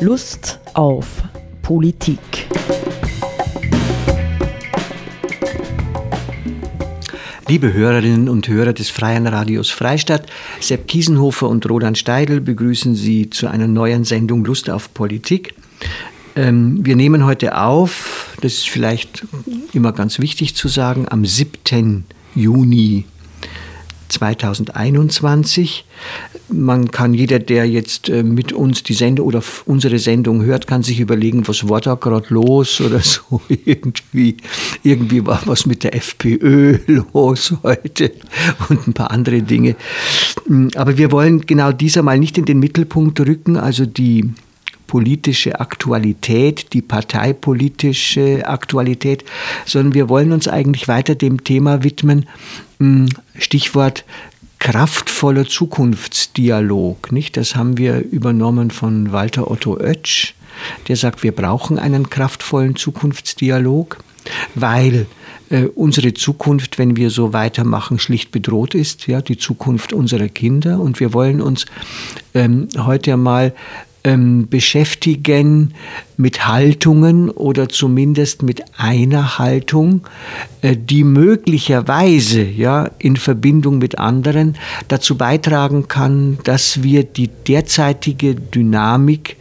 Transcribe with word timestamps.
Lust 0.00 0.60
auf 0.74 1.24
Politik. 1.60 2.20
Liebe 7.48 7.72
Hörerinnen 7.72 8.28
und 8.28 8.46
Hörer 8.46 8.72
des 8.72 8.90
Freien 8.90 9.26
Radios 9.26 9.70
Freistadt, 9.70 10.26
Sepp 10.60 10.86
Kiesenhofer 10.86 11.48
und 11.48 11.68
Roland 11.68 11.98
Steidl 11.98 12.40
begrüßen 12.40 12.94
Sie 12.94 13.28
zu 13.28 13.48
einer 13.48 13.66
neuen 13.66 14.04
Sendung 14.04 14.44
Lust 14.44 14.70
auf 14.70 14.94
Politik. 14.94 15.54
Ähm, 16.36 16.86
wir 16.86 16.94
nehmen 16.94 17.24
heute 17.24 17.58
auf, 17.58 18.36
das 18.40 18.52
ist 18.52 18.68
vielleicht 18.68 19.26
immer 19.72 19.92
ganz 19.92 20.20
wichtig 20.20 20.54
zu 20.54 20.68
sagen, 20.68 21.06
am 21.10 21.24
7. 21.24 22.04
Juni 22.36 23.04
2021. 24.08 25.84
Man 26.48 26.90
kann 26.90 27.14
jeder, 27.14 27.38
der 27.38 27.68
jetzt 27.68 28.08
äh, 28.08 28.22
mit 28.22 28.52
uns 28.52 28.82
die 28.82 28.94
Sendung 28.94 29.26
oder 29.26 29.42
unsere 29.66 29.98
Sendung 29.98 30.42
hört, 30.42 30.66
kann 30.66 30.82
sich 30.82 31.00
überlegen, 31.00 31.46
was 31.46 31.68
war 31.68 31.80
da 31.80 31.94
gerade 31.94 32.26
los 32.30 32.80
oder 32.80 33.00
so. 33.02 33.40
irgendwie, 33.48 34.36
irgendwie 34.82 35.26
war 35.26 35.42
was 35.46 35.66
mit 35.66 35.84
der 35.84 35.94
FPÖ 35.94 36.78
los 37.12 37.54
heute 37.62 38.12
und 38.68 38.88
ein 38.88 38.92
paar 38.92 39.10
andere 39.10 39.42
Dinge. 39.42 39.76
Aber 40.74 40.96
wir 40.96 41.12
wollen 41.12 41.42
genau 41.42 41.72
dieser 41.72 42.02
mal 42.02 42.18
nicht 42.18 42.38
in 42.38 42.44
den 42.44 42.58
Mittelpunkt 42.58 43.20
rücken, 43.20 43.56
also 43.56 43.84
die 43.84 44.32
politische 44.88 45.60
Aktualität, 45.60 46.72
die 46.72 46.82
parteipolitische 46.82 48.48
Aktualität, 48.48 49.24
sondern 49.64 49.94
wir 49.94 50.08
wollen 50.08 50.32
uns 50.32 50.48
eigentlich 50.48 50.88
weiter 50.88 51.14
dem 51.14 51.44
Thema 51.44 51.84
widmen, 51.84 52.26
hm, 52.80 53.08
Stichwort 53.38 54.04
kraftvoller 54.58 55.46
Zukunftsdialog. 55.46 57.12
Nicht? 57.12 57.36
Das 57.36 57.54
haben 57.54 57.78
wir 57.78 58.00
übernommen 58.00 58.72
von 58.72 59.12
Walter 59.12 59.48
Otto 59.48 59.76
Oetsch, 59.76 60.32
der 60.88 60.96
sagt, 60.96 61.22
wir 61.22 61.32
brauchen 61.32 61.78
einen 61.78 62.10
kraftvollen 62.10 62.74
Zukunftsdialog, 62.74 63.98
weil 64.56 65.06
äh, 65.50 65.64
unsere 65.64 66.12
Zukunft, 66.14 66.78
wenn 66.78 66.96
wir 66.96 67.10
so 67.10 67.32
weitermachen, 67.32 67.98
schlicht 67.98 68.32
bedroht 68.32 68.74
ist, 68.74 69.06
ja, 69.06 69.22
die 69.22 69.38
Zukunft 69.38 69.92
unserer 69.92 70.28
Kinder. 70.28 70.80
Und 70.80 71.00
wir 71.00 71.14
wollen 71.14 71.40
uns 71.40 71.66
ähm, 72.34 72.68
heute 72.76 73.14
einmal 73.14 73.54
ähm, 74.04 74.48
beschäftigen 74.48 75.74
mit 76.16 76.46
Haltungen 76.46 77.30
oder 77.30 77.68
zumindest 77.68 78.42
mit 78.42 78.62
einer 78.76 79.38
Haltung, 79.38 80.02
äh, 80.62 80.76
die 80.76 81.04
möglicherweise 81.04 82.42
ja, 82.42 82.90
in 82.98 83.16
Verbindung 83.16 83.78
mit 83.78 83.98
anderen 83.98 84.56
dazu 84.88 85.16
beitragen 85.16 85.88
kann, 85.88 86.38
dass 86.44 86.82
wir 86.82 87.04
die 87.04 87.28
derzeitige 87.28 88.34
Dynamik 88.34 89.36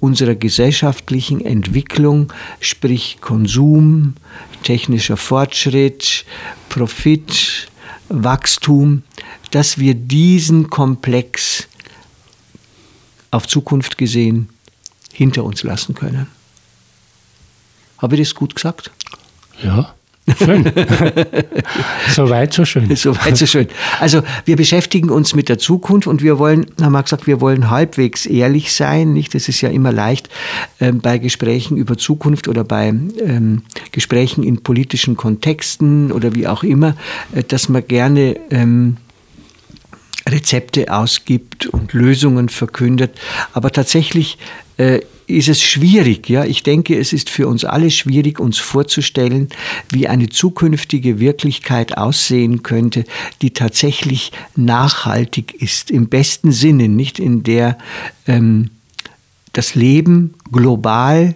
unserer 0.00 0.34
gesellschaftlichen 0.34 1.44
Entwicklung, 1.44 2.32
sprich 2.60 3.18
Konsum, 3.20 4.14
technischer 4.62 5.16
Fortschritt, 5.16 6.24
Profit, 6.68 7.68
Wachstum, 8.08 9.02
dass 9.50 9.78
wir 9.78 9.94
diesen 9.94 10.70
Komplex 10.70 11.68
auf 13.30 13.46
Zukunft 13.46 13.98
gesehen 13.98 14.48
hinter 15.12 15.44
uns 15.44 15.62
lassen 15.62 15.94
können. 15.94 16.28
Habe 17.98 18.14
ich 18.16 18.28
das 18.28 18.34
gut 18.34 18.54
gesagt? 18.54 18.90
Ja. 19.62 19.94
Schön. 20.36 20.64
so 22.14 22.28
weit, 22.28 22.52
so 22.52 22.64
schön. 22.64 22.94
So 22.96 23.16
weit, 23.16 23.36
so 23.36 23.46
schön. 23.46 23.66
Also 23.98 24.22
wir 24.44 24.56
beschäftigen 24.56 25.10
uns 25.10 25.34
mit 25.34 25.48
der 25.48 25.58
Zukunft 25.58 26.06
und 26.06 26.22
wir 26.22 26.38
wollen, 26.38 26.66
haben 26.80 26.92
wir 26.92 27.02
gesagt, 27.02 27.26
wir 27.26 27.40
wollen 27.40 27.70
halbwegs 27.70 28.26
ehrlich 28.26 28.72
sein. 28.72 29.12
Nicht? 29.12 29.34
Das 29.34 29.48
ist 29.48 29.60
ja 29.60 29.70
immer 29.70 29.92
leicht 29.92 30.28
äh, 30.80 30.92
bei 30.92 31.18
Gesprächen 31.18 31.76
über 31.76 31.96
Zukunft 31.96 32.48
oder 32.48 32.64
bei 32.64 32.88
ähm, 32.88 33.62
Gesprächen 33.92 34.44
in 34.44 34.62
politischen 34.62 35.16
Kontexten 35.16 36.12
oder 36.12 36.34
wie 36.34 36.46
auch 36.46 36.62
immer, 36.62 36.94
äh, 37.32 37.42
dass 37.42 37.68
man 37.68 37.86
gerne 37.86 38.36
ähm, 38.50 38.98
Rezepte 40.30 40.92
ausgibt 40.92 41.66
und 41.66 41.92
Lösungen 41.92 42.48
verkündet. 42.48 43.18
Aber 43.52 43.72
tatsächlich 43.72 44.38
äh, 44.76 45.00
ist 45.28 45.48
es 45.48 45.62
schwierig. 45.62 46.28
Ja? 46.28 46.44
Ich 46.44 46.62
denke, 46.62 46.98
es 46.98 47.12
ist 47.12 47.28
für 47.30 47.46
uns 47.46 47.64
alle 47.64 47.90
schwierig, 47.90 48.40
uns 48.40 48.58
vorzustellen, 48.58 49.48
wie 49.90 50.08
eine 50.08 50.28
zukünftige 50.28 51.20
Wirklichkeit 51.20 51.96
aussehen 51.98 52.62
könnte, 52.62 53.04
die 53.42 53.52
tatsächlich 53.52 54.32
nachhaltig 54.56 55.54
ist, 55.54 55.90
im 55.90 56.08
besten 56.08 56.50
Sinne, 56.50 56.88
nicht 56.88 57.18
in 57.18 57.42
der 57.42 57.76
ähm, 58.26 58.70
das 59.52 59.74
Leben 59.74 60.34
global, 60.50 61.34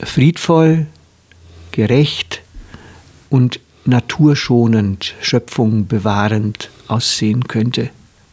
friedvoll, 0.00 0.86
gerecht 1.72 2.42
und 3.30 3.60
naturschonend, 3.88 5.14
Schöpfung 5.20 5.86
bewahrend 5.86 6.70
aussehen 6.86 7.48
könnte. 7.48 7.90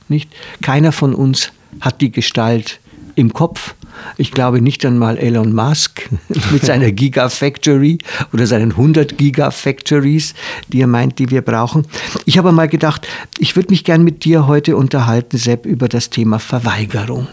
Nicht? 0.07 0.29
Keiner 0.61 0.91
von 0.91 1.15
uns 1.15 1.51
hat 1.81 2.01
die 2.01 2.11
Gestalt 2.11 2.79
im 3.15 3.33
Kopf. 3.33 3.73
Ich 4.17 4.31
glaube 4.31 4.61
nicht 4.61 4.85
einmal 4.85 5.17
Elon 5.17 5.53
Musk 5.53 6.09
mit 6.51 6.65
seiner 6.65 6.91
Gigafactory 6.91 7.97
oder 8.33 8.45
seinen 8.45 8.71
100 8.71 9.17
Gigafactories, 9.17 10.33
die 10.67 10.81
er 10.81 10.87
meint, 10.87 11.17
die 11.17 11.29
wir 11.29 11.41
brauchen. 11.41 11.87
Ich 12.25 12.37
habe 12.37 12.51
mal 12.51 12.67
gedacht, 12.67 13.07
ich 13.37 13.55
würde 13.55 13.69
mich 13.69 13.85
gern 13.85 14.03
mit 14.03 14.25
dir 14.25 14.47
heute 14.47 14.75
unterhalten, 14.75 15.37
Sepp, 15.37 15.65
über 15.65 15.87
das 15.87 16.09
Thema 16.09 16.39
Verweigerung. 16.39 17.29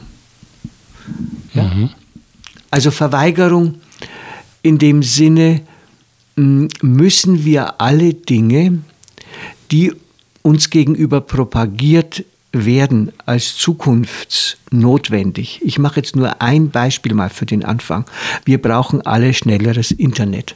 Ja? 1.52 1.64
Mhm. 1.64 1.90
Also 2.70 2.92
Verweigerung 2.92 3.80
in 4.62 4.78
dem 4.78 5.02
Sinne, 5.02 5.62
müssen 6.36 7.44
wir 7.44 7.80
alle 7.80 8.14
Dinge, 8.14 8.78
die 9.70 9.92
uns 10.42 10.70
gegenüber 10.70 11.20
propagiert 11.20 12.24
werden 12.52 13.12
als 13.24 13.56
zukunftsnotwendig. 13.56 15.60
Ich 15.64 15.78
mache 15.78 16.00
jetzt 16.00 16.16
nur 16.16 16.42
ein 16.42 16.70
Beispiel 16.70 17.14
mal 17.14 17.30
für 17.30 17.46
den 17.46 17.64
Anfang. 17.64 18.04
Wir 18.44 18.60
brauchen 18.60 19.00
alle 19.02 19.32
schnelleres 19.32 19.90
Internet. 19.90 20.54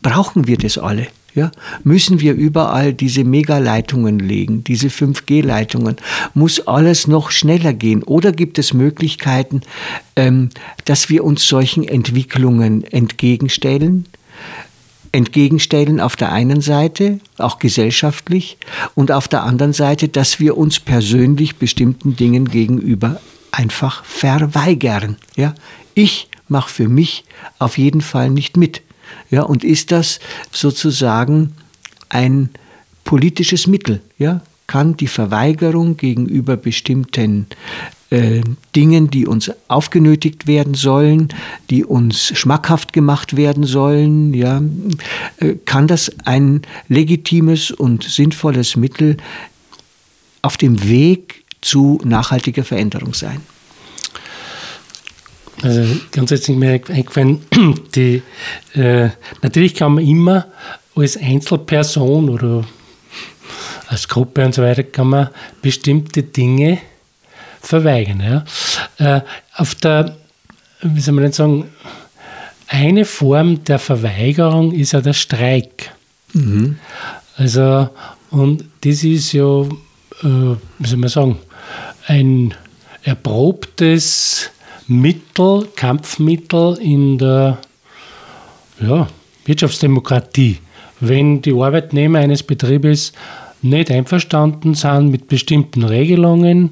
Brauchen 0.00 0.46
wir 0.46 0.56
das 0.56 0.78
alle? 0.78 1.08
Ja, 1.34 1.50
müssen 1.82 2.20
wir 2.20 2.34
überall 2.34 2.92
diese 2.92 3.24
Megaleitungen 3.24 4.18
legen, 4.18 4.64
diese 4.64 4.88
5G-Leitungen? 4.88 5.96
Muss 6.34 6.66
alles 6.66 7.06
noch 7.06 7.30
schneller 7.30 7.72
gehen? 7.72 8.02
Oder 8.02 8.32
gibt 8.32 8.58
es 8.58 8.74
Möglichkeiten, 8.74 9.62
ähm, 10.14 10.50
dass 10.84 11.08
wir 11.08 11.24
uns 11.24 11.48
solchen 11.48 11.88
Entwicklungen 11.88 12.84
entgegenstellen? 12.84 14.04
Entgegenstellen 15.12 16.00
auf 16.00 16.16
der 16.16 16.32
einen 16.32 16.62
Seite, 16.62 17.20
auch 17.38 17.58
gesellschaftlich, 17.58 18.56
und 18.94 19.12
auf 19.12 19.28
der 19.28 19.42
anderen 19.42 19.74
Seite, 19.74 20.08
dass 20.08 20.40
wir 20.40 20.56
uns 20.56 20.80
persönlich 20.80 21.56
bestimmten 21.56 22.16
Dingen 22.16 22.46
gegenüber 22.46 23.20
einfach 23.50 24.04
verweigern. 24.04 25.16
Ja? 25.36 25.54
Ich 25.94 26.28
mache 26.48 26.70
für 26.70 26.88
mich 26.88 27.24
auf 27.58 27.78
jeden 27.78 28.00
Fall 28.00 28.30
nicht 28.30 28.56
mit. 28.56 28.82
Ja? 29.30 29.42
Und 29.42 29.64
ist 29.64 29.92
das 29.92 30.18
sozusagen 30.50 31.54
ein 32.08 32.48
politisches 33.04 33.66
Mittel? 33.66 34.00
Ja? 34.18 34.40
Kann 34.66 34.96
die 34.96 35.06
Verweigerung 35.06 35.96
gegenüber 35.96 36.56
bestimmten 36.56 37.46
äh, 38.10 38.42
Dingen, 38.76 39.10
die 39.10 39.26
uns 39.26 39.50
aufgenötigt 39.68 40.46
werden 40.46 40.74
sollen, 40.74 41.28
die 41.70 41.84
uns 41.84 42.38
schmackhaft 42.38 42.92
gemacht 42.92 43.36
werden 43.36 43.64
sollen, 43.64 44.34
ja, 44.34 44.62
äh, 45.38 45.54
kann 45.64 45.86
das 45.88 46.10
ein 46.24 46.62
legitimes 46.88 47.70
und 47.70 48.04
sinnvolles 48.04 48.76
Mittel 48.76 49.16
auf 50.42 50.56
dem 50.56 50.86
Weg 50.86 51.44
zu 51.62 52.00
nachhaltiger 52.04 52.64
Veränderung 52.64 53.14
sein. 53.14 53.40
Also 55.62 55.96
grundsätzlich 56.10 56.56
mir 56.56 56.80
eingefallen, 56.88 57.40
die, 57.94 58.22
äh, 58.74 59.08
natürlich 59.40 59.74
kann 59.74 59.94
man 59.94 60.06
immer 60.06 60.48
als 60.94 61.16
Einzelperson 61.16 62.28
oder 62.28 62.64
als 63.92 64.08
Gruppe 64.08 64.44
und 64.44 64.54
so 64.54 64.62
weiter, 64.62 64.82
kann 64.82 65.08
man 65.08 65.28
bestimmte 65.60 66.22
Dinge 66.22 66.78
verweigern. 67.60 68.44
Ja. 68.98 69.16
Äh, 69.16 69.20
auf 69.54 69.74
der, 69.76 70.16
wie 70.80 71.00
soll 71.00 71.14
man 71.14 71.24
denn 71.24 71.32
sagen, 71.32 71.70
eine 72.68 73.04
Form 73.04 73.62
der 73.64 73.78
Verweigerung 73.78 74.72
ist 74.72 74.92
ja 74.92 75.00
der 75.00 75.12
Streik. 75.12 75.92
Mhm. 76.32 76.78
Also, 77.36 77.90
und 78.30 78.64
das 78.80 79.04
ist 79.04 79.32
ja, 79.32 79.60
äh, 79.62 80.56
wie 80.78 80.86
soll 80.86 80.98
man 80.98 81.10
sagen, 81.10 81.38
ein 82.06 82.54
erprobtes 83.02 84.50
Mittel, 84.86 85.68
Kampfmittel 85.76 86.78
in 86.78 87.18
der 87.18 87.58
ja, 88.80 89.06
Wirtschaftsdemokratie. 89.44 90.58
Wenn 91.00 91.42
die 91.42 91.52
Arbeitnehmer 91.52 92.20
eines 92.20 92.42
Betriebes 92.42 93.12
nicht 93.62 93.90
einverstanden 93.90 94.74
sind 94.74 95.10
mit 95.10 95.28
bestimmten 95.28 95.84
Regelungen, 95.84 96.70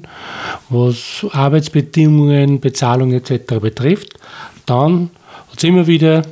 was 0.69 1.25
Arbeitsbedingungen, 1.31 2.59
Bezahlung 2.59 3.13
etc. 3.13 3.55
betrifft, 3.61 4.13
dann 4.65 5.09
hat 5.49 5.57
es 5.57 5.63
immer 5.63 5.87
wieder, 5.87 6.23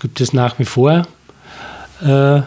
gibt 0.00 0.20
es 0.20 0.32
nach 0.32 0.58
wie 0.58 0.64
vor, 0.64 1.06
äh, 2.02 2.42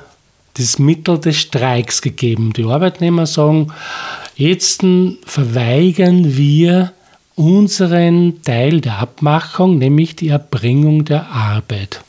das 0.55 0.79
Mittel 0.79 1.19
des 1.19 1.37
Streiks 1.37 2.01
gegeben. 2.01 2.53
Die 2.53 2.65
Arbeitnehmer 2.65 3.25
sagen, 3.25 3.71
jetzt 4.35 4.83
verweigern 5.25 6.35
wir 6.37 6.93
unseren 7.35 8.41
Teil 8.43 8.81
der 8.81 8.99
Abmachung, 8.99 9.77
nämlich 9.77 10.15
die 10.15 10.27
Erbringung 10.27 11.05
der 11.05 11.29
Arbeit. 11.29 12.01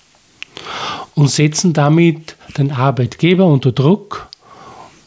Und 1.15 1.31
setzen 1.31 1.73
damit 1.73 2.37
den 2.59 2.73
Arbeitgeber 2.73 3.47
unter 3.47 3.73
Druck, 3.73 4.29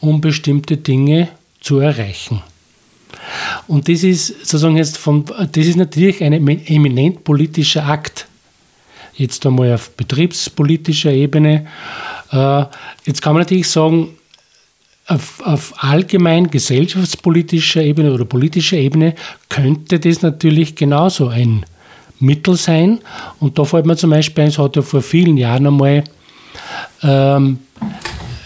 um 0.00 0.20
bestimmte 0.20 0.76
Dinge 0.76 1.28
zu 1.60 1.78
erreichen. 1.78 2.42
Und 3.66 3.88
das 3.88 4.02
ist 4.02 4.28
sozusagen 4.40 4.76
jetzt 4.76 4.98
von, 4.98 5.24
das 5.24 5.66
ist 5.66 5.76
natürlich 5.76 6.22
ein 6.22 6.32
eminent 6.32 7.24
politischer 7.24 7.86
Akt. 7.86 8.26
Jetzt 9.14 9.44
einmal 9.46 9.74
auf 9.74 9.90
betriebspolitischer 9.90 11.12
Ebene. 11.12 11.66
Äh, 12.30 12.64
jetzt 13.04 13.22
kann 13.22 13.32
man 13.32 13.42
natürlich 13.42 13.68
sagen, 13.68 14.10
auf, 15.06 15.40
auf 15.44 15.72
allgemein 15.82 16.50
gesellschaftspolitischer 16.50 17.82
Ebene 17.82 18.12
oder 18.12 18.24
politischer 18.24 18.76
Ebene 18.76 19.14
könnte 19.48 20.00
das 20.00 20.22
natürlich 20.22 20.74
genauso 20.74 21.28
ein 21.28 21.64
Mittel 22.18 22.56
sein. 22.56 23.00
Und 23.38 23.58
da 23.58 23.64
fällt 23.64 23.86
mir 23.86 23.96
zum 23.96 24.10
Beispiel 24.10 24.44
ein, 24.44 24.50
es 24.50 24.58
hat 24.58 24.76
ja 24.76 24.82
vor 24.82 25.02
vielen 25.02 25.36
Jahren 25.36 25.66
einmal 25.66 26.04
ähm, 27.02 27.58
äh, 27.80 27.84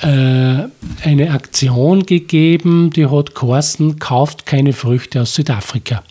eine 0.02 1.30
Aktion 1.30 2.06
gegeben, 2.06 2.90
die 2.90 3.06
hat 3.06 3.34
geheißen, 3.34 3.98
kauft 3.98 4.46
keine 4.46 4.72
Früchte 4.72 5.22
aus 5.22 5.34
Südafrika. 5.34 6.02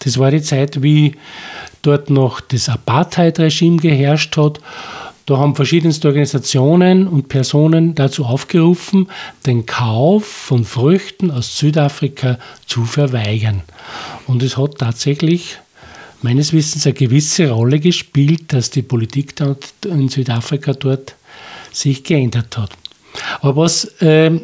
Das 0.00 0.18
war 0.18 0.30
die 0.30 0.42
Zeit, 0.42 0.82
wie 0.82 1.16
dort 1.82 2.10
noch 2.10 2.40
das 2.40 2.68
Apartheid-Regime 2.68 3.78
geherrscht 3.78 4.36
hat 4.36 4.60
da 5.26 5.38
haben 5.38 5.54
verschiedenste 5.54 6.08
Organisationen 6.08 7.06
und 7.06 7.28
Personen 7.28 7.94
dazu 7.94 8.24
aufgerufen, 8.24 9.08
den 9.46 9.66
Kauf 9.66 10.26
von 10.26 10.64
Früchten 10.64 11.30
aus 11.30 11.56
Südafrika 11.58 12.38
zu 12.66 12.84
verweigern. 12.84 13.62
Und 14.26 14.42
es 14.42 14.56
hat 14.56 14.78
tatsächlich 14.78 15.58
meines 16.22 16.52
Wissens 16.52 16.86
eine 16.86 16.94
gewisse 16.94 17.50
Rolle 17.50 17.78
gespielt, 17.78 18.52
dass 18.52 18.70
die 18.70 18.82
Politik 18.82 19.34
in 19.84 20.08
Südafrika 20.08 20.72
dort 20.72 21.14
sich 21.72 22.02
geändert 22.02 22.58
hat. 22.58 22.70
Aber 23.40 23.56
was 23.56 23.84
äh, 24.00 24.40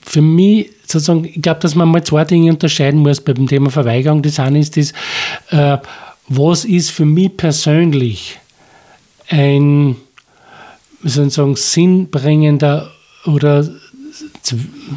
für 0.00 0.22
mich 0.22 0.70
sozusagen, 0.84 1.24
ich 1.26 1.42
glaube, 1.42 1.60
dass 1.60 1.74
man 1.74 1.88
mal 1.88 2.02
zwei 2.02 2.24
Dinge 2.24 2.50
unterscheiden 2.50 3.00
muss 3.00 3.20
beim 3.20 3.46
Thema 3.46 3.70
Verweigerung. 3.70 4.22
Das 4.22 4.40
eine 4.40 4.58
ist 4.58 4.76
das, 4.76 4.92
äh, 5.50 5.78
was 6.28 6.64
ist 6.64 6.90
für 6.90 7.04
mich 7.04 7.36
persönlich 7.36 8.38
ein, 9.28 9.96
wie 11.02 11.08
soll 11.08 11.26
ich 11.26 11.34
sagen, 11.34 11.56
sinnbringender 11.56 12.90
oder 13.26 13.68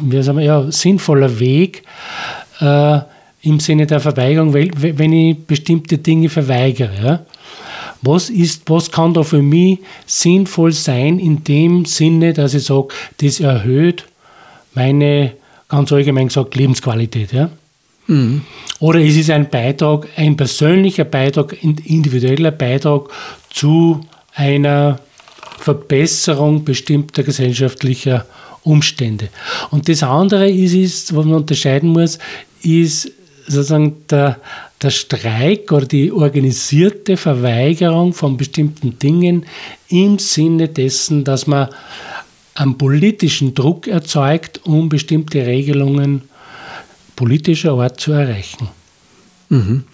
wie 0.02 0.22
sagen 0.22 0.38
wir, 0.38 0.44
ja, 0.44 0.72
sinnvoller 0.72 1.38
Weg 1.38 1.82
äh, 2.60 3.00
im 3.42 3.60
Sinne 3.60 3.86
der 3.86 4.00
Verweigerung, 4.00 4.54
wenn 4.54 5.12
ich 5.12 5.46
bestimmte 5.46 5.98
Dinge 5.98 6.28
verweigere. 6.28 7.04
Ja? 7.04 7.26
Was, 8.02 8.30
ist, 8.30 8.68
was 8.68 8.90
kann 8.90 9.14
da 9.14 9.22
für 9.22 9.42
mich 9.42 9.78
sinnvoll 10.06 10.72
sein 10.72 11.18
in 11.18 11.44
dem 11.44 11.84
Sinne, 11.84 12.32
dass 12.32 12.54
ich 12.54 12.64
sage, 12.64 12.88
das 13.18 13.40
erhöht 13.40 14.04
meine, 14.74 15.32
ganz 15.68 15.92
allgemein 15.92 16.28
gesagt, 16.28 16.54
Lebensqualität. 16.56 17.32
Ja? 17.32 17.50
Mhm. 18.08 18.42
Oder 18.80 19.00
ist 19.00 19.16
es 19.16 19.30
ein 19.30 19.48
Beitrag, 19.48 20.08
ein 20.16 20.36
persönlicher 20.36 21.04
Beitrag, 21.04 21.56
ein 21.62 21.76
individueller 21.84 22.50
Beitrag 22.50 23.08
zu 23.50 24.00
einer 24.34 24.98
Verbesserung 25.58 26.64
bestimmter 26.64 27.22
gesellschaftlicher 27.22 28.26
Umstände. 28.64 29.28
Und 29.70 29.88
das 29.88 30.02
andere 30.02 30.50
ist, 30.50 30.74
ist 30.74 31.14
was 31.16 31.24
man 31.24 31.34
unterscheiden 31.36 31.90
muss, 31.90 32.18
ist 32.62 33.10
sozusagen 33.46 34.06
der, 34.08 34.38
der 34.82 34.90
Streik 34.90 35.70
oder 35.72 35.86
die 35.86 36.12
organisierte 36.12 37.16
Verweigerung 37.16 38.12
von 38.12 38.36
bestimmten 38.36 38.98
Dingen 38.98 39.46
im 39.88 40.18
Sinne 40.18 40.68
dessen, 40.68 41.24
dass 41.24 41.46
man 41.46 41.68
einen 42.54 42.76
politischen 42.76 43.54
Druck 43.54 43.86
erzeugt, 43.86 44.60
um 44.64 44.88
bestimmte 44.88 45.46
Regelungen 45.46 46.22
politischer 47.16 47.72
Art 47.72 48.00
zu 48.00 48.12
erreichen. 48.12 48.68
Mhm. 49.52 49.84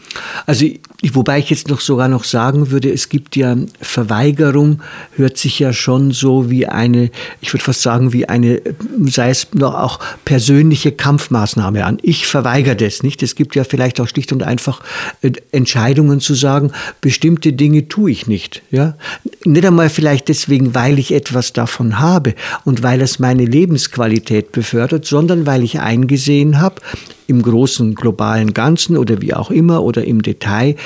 Also 0.47 0.67
wobei 1.13 1.41
ich 1.41 1.51
jetzt 1.51 1.67
noch 1.67 1.81
sogar 1.81 2.07
noch 2.07 2.23
sagen 2.23 2.71
würde, 2.71 2.93
es 2.93 3.09
gibt 3.09 3.35
ja 3.35 3.57
Verweigerung, 3.81 4.83
hört 5.17 5.37
sich 5.37 5.59
ja 5.59 5.73
schon 5.73 6.13
so 6.13 6.49
wie 6.49 6.67
eine, 6.67 7.11
ich 7.41 7.53
würde 7.53 7.65
fast 7.65 7.83
sagen, 7.83 8.13
wie 8.13 8.29
eine, 8.29 8.63
sei 9.07 9.31
es 9.31 9.49
noch 9.55 9.75
auch 9.75 9.99
persönliche 10.25 10.93
Kampfmaßnahme 10.93 11.85
an. 11.85 11.99
Ich 12.03 12.29
verweigere 12.29 12.77
das 12.77 13.03
nicht. 13.03 13.21
Es 13.25 13.35
gibt 13.35 13.57
ja 13.57 13.65
vielleicht 13.65 14.01
auch 14.01 14.07
schlicht 14.07 14.31
und 14.31 14.45
einfach 14.45 14.81
äh, 15.23 15.33
Entscheidungen 15.51 16.21
zu 16.21 16.35
sagen, 16.35 16.71
bestimmte 17.01 17.53
Dinge 17.53 17.89
tue 17.89 18.13
ich 18.13 18.29
nicht. 18.29 18.63
Ja? 18.71 18.97
Nicht 19.45 19.67
einmal 19.67 19.91
vielleicht 19.91 20.29
deswegen, 20.29 20.77
weil 20.77 21.01
ich 21.01 21.13
etwas 21.13 21.53
davon 21.53 21.99
habe 21.99 22.37
und 22.65 22.85
weil 22.85 23.01
es 23.01 23.19
meine 23.19 23.45
Lebensqualität 23.45 24.53
befördert, 24.53 25.05
sondern 25.05 25.47
weil 25.47 25.65
ich 25.65 25.81
eingesehen 25.81 26.61
habe, 26.61 26.77
im 27.29 27.43
großen 27.43 27.95
globalen 27.95 28.55
Ganzen 28.55 28.97
oder 28.97 29.21
wie 29.21 29.35
auch 29.35 29.48
immer 29.51 29.83
oder 29.83 30.05
im 30.05 30.23
Detail, 30.23 30.77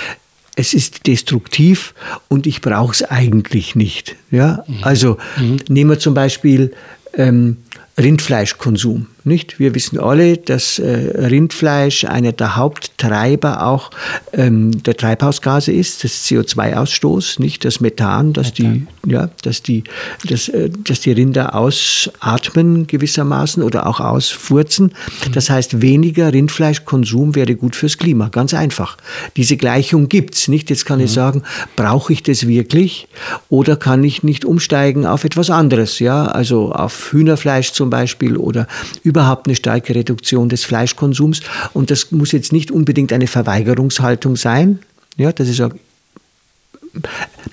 es 0.54 0.74
ist 0.74 1.06
destruktiv 1.06 1.94
und 2.28 2.46
ich 2.46 2.60
brauche 2.60 2.92
es 2.92 3.02
eigentlich 3.02 3.74
nicht. 3.74 4.16
Ja? 4.30 4.64
Mhm. 4.66 4.78
Also 4.82 5.18
mhm. 5.38 5.58
nehmen 5.68 5.90
wir 5.90 5.98
zum 5.98 6.14
Beispiel 6.14 6.72
ähm, 7.14 7.58
Rindfleischkonsum. 7.98 9.06
Nicht? 9.24 9.60
Wir 9.60 9.74
wissen 9.74 10.00
alle, 10.00 10.36
dass 10.36 10.78
äh, 10.78 10.88
Rindfleisch 10.88 12.04
einer 12.04 12.32
der 12.32 12.56
Haupttreiber 12.56 13.66
auch 13.66 13.90
ähm, 14.32 14.82
der 14.82 14.96
Treibhausgase 14.96 15.72
ist, 15.72 16.02
das 16.02 16.24
CO2-Ausstoß, 16.24 17.40
nicht 17.40 17.64
das 17.64 17.80
Methan, 17.80 18.32
das 18.32 18.58
Methan. 18.58 18.88
die, 19.04 19.12
ja, 19.12 19.30
dass 19.42 19.62
die, 19.62 19.84
dass, 20.28 20.48
äh, 20.48 20.70
dass 20.70 21.00
die 21.00 21.12
Rinder 21.12 21.54
ausatmen 21.54 22.86
gewissermaßen 22.86 23.62
oder 23.62 23.86
auch 23.86 24.00
ausfurzen. 24.00 24.86
Mhm. 25.26 25.32
Das 25.32 25.50
heißt, 25.50 25.80
weniger 25.80 26.32
Rindfleischkonsum 26.32 27.34
wäre 27.36 27.54
gut 27.54 27.76
fürs 27.76 27.98
Klima, 27.98 28.28
ganz 28.28 28.54
einfach. 28.54 28.96
Diese 29.36 29.56
Gleichung 29.56 30.08
gibt's 30.08 30.48
nicht. 30.48 30.68
Jetzt 30.70 30.84
kann 30.84 30.98
mhm. 30.98 31.04
ich 31.04 31.12
sagen, 31.12 31.42
brauche 31.76 32.12
ich 32.12 32.22
das 32.22 32.48
wirklich 32.48 33.06
oder 33.48 33.76
kann 33.76 34.02
ich 34.02 34.22
nicht 34.22 34.44
umsteigen 34.44 35.06
auf 35.06 35.24
etwas 35.24 35.50
anderes, 35.50 35.98
ja, 36.00 36.26
also 36.26 36.72
auf 36.72 37.12
Hühnerfleisch 37.12 37.72
zum 37.72 37.90
Beispiel 37.90 38.36
oder 38.36 38.66
überhaupt 39.12 39.46
eine 39.46 39.56
starke 39.56 39.94
Reduktion 39.94 40.48
des 40.48 40.64
Fleischkonsums. 40.64 41.42
Und 41.74 41.90
das 41.90 42.10
muss 42.12 42.32
jetzt 42.32 42.52
nicht 42.52 42.70
unbedingt 42.70 43.12
eine 43.12 43.26
Verweigerungshaltung 43.26 44.36
sein. 44.36 44.78
Ja, 45.16 45.32
das 45.32 45.48
ist 45.48 45.60
auch 45.60 45.72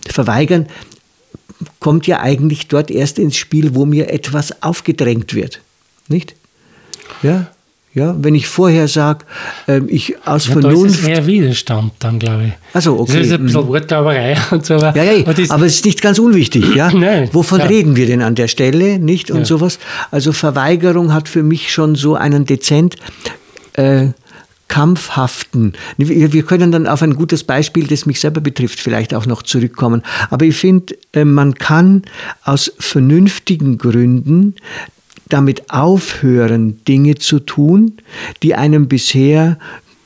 Verweigern 0.08 0.68
kommt 1.80 2.08
ja 2.08 2.22
eigentlich 2.22 2.68
dort 2.68 2.90
erst 2.92 3.20
ins 3.20 3.36
Spiel, 3.36 3.76
wo 3.76 3.86
mir 3.86 4.10
etwas 4.10 4.64
aufgedrängt 4.64 5.34
wird. 5.34 5.62
Nicht? 6.08 6.36
Ja? 7.22 7.52
Ja, 7.96 8.16
wenn 8.20 8.36
ich 8.36 8.48
vorher 8.48 8.88
sage, 8.88 9.26
äh, 9.68 9.82
ich 9.88 10.16
aus 10.26 10.46
ja, 10.46 10.54
Vernunft. 10.54 10.84
Da 10.84 10.86
ist 10.86 11.02
es 11.02 11.08
eher 11.08 11.26
Widerstand 11.26 11.94
dann, 12.00 12.20
glaube 12.20 12.46
ich. 12.48 12.54
Also 12.74 13.00
okay. 13.00 13.18
Das 13.18 13.28
ist 13.28 13.34
ein 13.34 13.46
bisschen 13.46 13.64
mhm. 13.64 13.68
Wortglauberei 13.68 14.38
und 14.52 14.66
so. 14.66 14.76
Ja, 14.76 15.04
ja, 15.04 15.26
aber 15.50 15.66
es 15.66 15.76
ist 15.76 15.86
nicht 15.86 16.02
ganz 16.02 16.20
unwichtig. 16.20 16.76
Ja? 16.76 16.92
Nein, 16.94 17.30
Wovon 17.32 17.60
ja. 17.60 17.66
reden 17.66 17.96
wir 17.96 18.06
denn 18.06 18.22
an 18.22 18.36
der 18.36 18.48
Stelle? 18.48 19.00
Nicht? 19.00 19.32
Und 19.32 19.40
ja. 19.40 19.46
sowas. 19.46 19.80
Also 20.12 20.34
Verweigerung 20.34 21.14
hat 21.14 21.28
für 21.28 21.42
mich 21.42 21.72
schon 21.72 21.96
so 21.96 22.14
einen 22.16 22.46
dezent 22.46 22.96
äh, 23.74 24.10
kampfhaften. 24.68 25.74
Wir 25.98 26.44
können 26.44 26.72
dann 26.72 26.88
auf 26.88 27.02
ein 27.02 27.16
gutes 27.16 27.44
Beispiel, 27.44 27.88
das 27.88 28.06
mich 28.06 28.20
selber 28.20 28.40
betrifft, 28.40 28.80
vielleicht 28.80 29.16
auch 29.16 29.26
noch 29.26 29.42
zurückkommen. 29.42 30.04
Aber 30.30 30.46
ich 30.46 30.56
finde, 30.56 30.96
äh, 31.12 31.26
man 31.26 31.56
kann 31.56 32.04
aus 32.44 32.72
vernünftigen 32.80 33.78
Gründen 33.78 34.56
damit 35.30 35.70
aufhören, 35.72 36.84
Dinge 36.86 37.16
zu 37.16 37.40
tun, 37.40 37.94
die 38.44 38.56
einem 38.56 38.88
bisher 38.88 39.58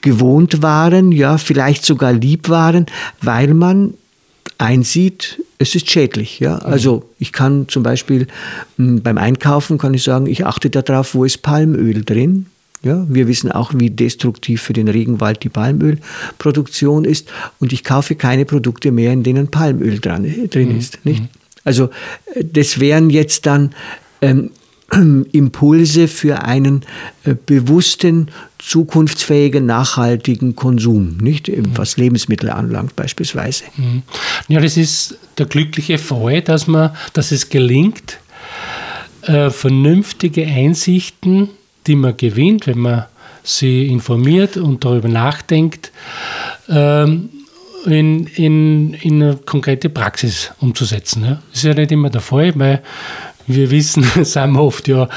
gewohnt 0.02 0.62
waren, 0.62 1.12
ja, 1.12 1.38
vielleicht 1.38 1.86
sogar 1.86 2.14
lieb 2.14 2.50
waren, 2.50 2.86
weil 3.22 3.54
man 3.54 3.94
einsieht, 4.58 5.42
es 5.60 5.76
ist 5.76 5.90
schädlich. 5.90 6.40
Ja? 6.40 6.58
Also 6.58 7.10
ich 7.20 7.32
kann 7.32 7.68
zum 7.70 7.84
Beispiel 7.84 8.28
hm, 8.78 9.02
beim 9.02 9.18
Einkaufen 9.18 9.78
kann 9.78 9.94
ich 9.94 10.04
sagen, 10.04 10.28
ich 10.28 10.46
achte 10.46 10.70
darauf, 10.70 11.16
wo 11.16 11.24
ist 11.24 11.42
Palmöl 11.42 12.04
drin. 12.04 12.48
Ja, 12.84 13.06
wir 13.08 13.30
wissen 13.30 13.50
auch, 13.50 13.72
wie 13.74 13.90
destruktiv 13.90 14.62
für 14.62 14.74
den 14.74 14.90
Regenwald 14.90 15.42
die 15.44 15.50
Palmölproduktion 15.50 17.06
ist. 17.06 17.32
Und 17.62 17.72
ich 17.72 17.86
kaufe 17.86 18.16
keine 18.16 18.44
Produkte 18.44 18.92
mehr, 18.92 19.14
in 19.14 19.24
denen 19.24 19.48
Palmöl 19.48 20.00
dran, 20.00 20.26
drin 20.50 20.74
mhm. 20.74 20.80
ist. 20.80 21.06
Nicht? 21.06 21.24
Also 21.64 21.90
äh, 22.36 22.44
das 22.44 22.82
wären 22.82 23.10
jetzt 23.10 23.46
dann 23.46 23.74
ähm, 24.22 24.50
Impulse 25.32 26.08
für 26.08 26.44
einen 26.44 26.86
äh, 27.24 27.34
bewussten, 27.34 28.30
zukunftsfähigen, 28.60 29.66
nachhaltigen 29.66 30.56
Konsum, 30.56 31.18
nicht 31.18 31.52
was 31.76 31.98
Lebensmittel 31.98 32.50
anlangt 32.50 32.96
beispielsweise. 32.96 33.66
Mhm. 33.76 34.04
Ja, 34.48 34.62
das 34.62 34.78
ist 34.78 35.18
der 35.38 35.48
glückliche 35.48 35.98
Fall, 35.98 36.42
dass 36.42 36.68
man, 36.68 36.92
dass 37.12 37.32
es 37.32 37.50
gelingt, 37.50 38.20
äh, 39.24 39.50
vernünftige 39.50 40.46
Einsichten, 40.46 41.50
die 41.88 41.96
man 41.96 42.16
gewinnt, 42.16 42.68
wenn 42.68 42.80
man 42.80 43.06
sie 43.44 43.88
informiert 43.88 44.58
und 44.58 44.86
darüber 44.86 45.10
nachdenkt, 45.10 45.92
ähm, 46.70 47.30
in, 47.86 48.28
in, 48.28 48.94
in 48.94 49.22
eine 49.22 49.36
konkrete 49.36 49.90
Praxis 49.90 50.52
umzusetzen. 50.60 51.24
Ja. 51.26 51.42
Das 51.52 51.58
ist 51.58 51.64
ja 51.64 51.74
nicht 51.74 51.92
immer 51.92 52.10
der 52.10 52.22
Fall, 52.22 52.54
weil 52.56 52.82
wir 53.48 53.72
wissen, 53.72 54.04
sind 54.24 54.52
wir 54.52 54.62
oft 54.62 54.88
ja 54.88 55.08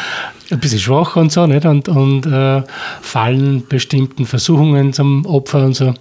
ein 0.51 0.61
bisschen 0.61 0.79
schwach 0.79 1.17
und 1.17 1.33
so, 1.33 1.47
nicht? 1.47 1.65
Und, 1.65 1.89
und 1.89 2.27
äh, 2.27 2.63
fallen 3.01 3.67
bestimmten 3.69 4.27
Versuchungen 4.27 4.93
zum 4.93 5.27
Opfer 5.27 5.65
und 5.65 5.75
so. 5.75 5.95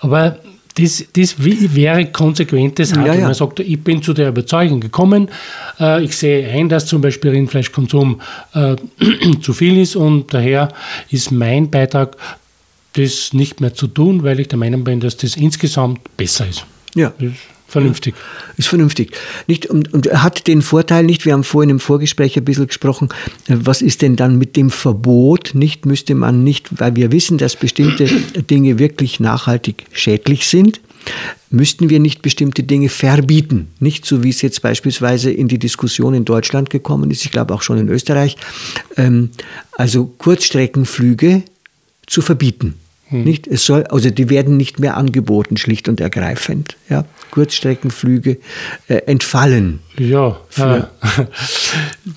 Aber 0.00 0.38
das, 0.74 1.04
das 1.12 1.34
wäre 1.38 2.06
konsequentes 2.06 2.92
Handeln. 2.92 3.14
Ja, 3.14 3.20
ja. 3.20 3.26
Man 3.26 3.34
sagt, 3.34 3.60
ich 3.60 3.82
bin 3.82 4.02
zu 4.02 4.14
der 4.14 4.28
Überzeugung 4.28 4.80
gekommen, 4.80 5.28
äh, 5.78 6.02
ich 6.02 6.16
sehe 6.16 6.48
ein, 6.48 6.68
dass 6.68 6.86
zum 6.86 7.00
Beispiel 7.00 7.30
Rindfleischkonsum 7.30 8.20
äh, 8.54 8.76
zu 9.40 9.52
viel 9.52 9.78
ist 9.78 9.96
und 9.96 10.32
daher 10.32 10.68
ist 11.10 11.30
mein 11.30 11.70
Beitrag, 11.70 12.16
das 12.94 13.32
nicht 13.32 13.60
mehr 13.60 13.74
zu 13.74 13.86
tun, 13.86 14.22
weil 14.22 14.40
ich 14.40 14.48
der 14.48 14.58
Meinung 14.58 14.84
bin, 14.84 15.00
dass 15.00 15.16
das 15.16 15.36
insgesamt 15.36 16.00
besser 16.16 16.46
ist. 16.48 16.64
Ja. 16.94 17.12
Das 17.18 17.32
Vernünftig. 17.72 18.14
Ist 18.58 18.68
vernünftig. 18.68 19.16
Nicht, 19.46 19.64
und, 19.64 19.94
und 19.94 20.12
hat 20.12 20.46
den 20.46 20.60
Vorteil 20.60 21.04
nicht, 21.04 21.24
wir 21.24 21.32
haben 21.32 21.42
vorhin 21.42 21.70
im 21.70 21.80
Vorgespräch 21.80 22.36
ein 22.36 22.44
bisschen 22.44 22.66
gesprochen, 22.66 23.08
was 23.48 23.80
ist 23.80 24.02
denn 24.02 24.14
dann 24.14 24.36
mit 24.36 24.56
dem 24.56 24.68
Verbot? 24.68 25.52
Nicht 25.54 25.86
müsste 25.86 26.14
man 26.14 26.44
nicht, 26.44 26.68
weil 26.78 26.96
wir 26.96 27.12
wissen, 27.12 27.38
dass 27.38 27.56
bestimmte 27.56 28.04
Dinge 28.50 28.78
wirklich 28.78 29.20
nachhaltig 29.20 29.86
schädlich 29.90 30.48
sind, 30.48 30.82
müssten 31.48 31.88
wir 31.88 31.98
nicht 31.98 32.20
bestimmte 32.20 32.62
Dinge 32.62 32.90
verbieten. 32.90 33.68
Nicht 33.80 34.04
so, 34.04 34.22
wie 34.22 34.28
es 34.28 34.42
jetzt 34.42 34.60
beispielsweise 34.60 35.30
in 35.30 35.48
die 35.48 35.58
Diskussion 35.58 36.12
in 36.12 36.26
Deutschland 36.26 36.68
gekommen 36.68 37.10
ist, 37.10 37.24
ich 37.24 37.30
glaube 37.30 37.54
auch 37.54 37.62
schon 37.62 37.78
in 37.78 37.88
Österreich. 37.88 38.36
Ähm, 38.98 39.30
also 39.78 40.12
Kurzstreckenflüge 40.18 41.42
zu 42.06 42.20
verbieten. 42.20 42.74
Hm. 43.12 43.24
Nicht? 43.24 43.46
Es 43.46 43.64
soll, 43.64 43.84
also 43.84 44.10
die 44.10 44.30
werden 44.30 44.56
nicht 44.56 44.80
mehr 44.80 44.96
angeboten, 44.96 45.56
schlicht 45.56 45.88
und 45.88 46.00
ergreifend. 46.00 46.76
Ja? 46.88 47.04
Kurzstreckenflüge 47.30 48.38
äh, 48.88 48.94
entfallen. 49.06 49.80
Ja, 49.98 50.40
äh, 50.56 50.82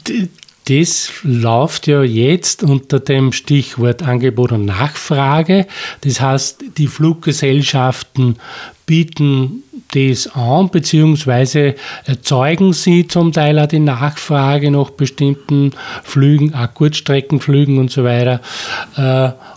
das 0.67 1.11
läuft 1.23 1.87
ja 1.87 2.01
jetzt 2.01 2.63
unter 2.63 2.99
dem 2.99 3.31
Stichwort 3.33 4.03
Angebot 4.03 4.51
und 4.51 4.65
Nachfrage. 4.65 5.67
Das 6.01 6.21
heißt, 6.21 6.63
die 6.77 6.87
Fluggesellschaften 6.87 8.37
bieten 8.85 9.63
das 9.93 10.27
an, 10.35 10.69
beziehungsweise 10.69 11.75
erzeugen 12.05 12.73
sie 12.73 13.07
zum 13.07 13.31
Teil 13.31 13.59
auch 13.59 13.67
die 13.67 13.79
Nachfrage 13.79 14.71
nach 14.71 14.89
bestimmten 14.89 15.71
Flügen, 16.03 16.53
auch 16.53 16.73
Kurzstreckenflügen 16.73 17.77
und 17.77 17.91
so 17.91 18.03
weiter. 18.03 18.41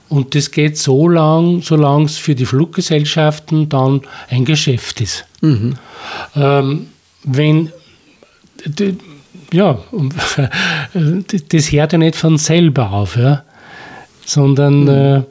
Und 0.09 0.35
das 0.35 0.51
geht 0.51 0.79
so 0.79 1.09
lang, 1.09 1.63
solange 1.63 2.07
es 2.07 2.17
für 2.17 2.35
die 2.35 2.47
Fluggesellschaften 2.47 3.69
dann 3.69 4.03
ein 4.31 4.45
Geschäft 4.45 5.01
ist. 5.01 5.25
Mhm. 5.41 5.75
Ähm, 6.35 6.87
wenn 7.25 7.73
ja, 9.53 9.79
das 11.49 11.73
hört 11.73 11.93
ja 11.93 11.99
nicht 11.99 12.17
von 12.17 12.39
selber 12.39 12.93
auf, 12.93 13.17
ja, 13.17 13.45
sondern 14.25 14.83
mhm. 14.83 14.89
äh, 14.89 15.23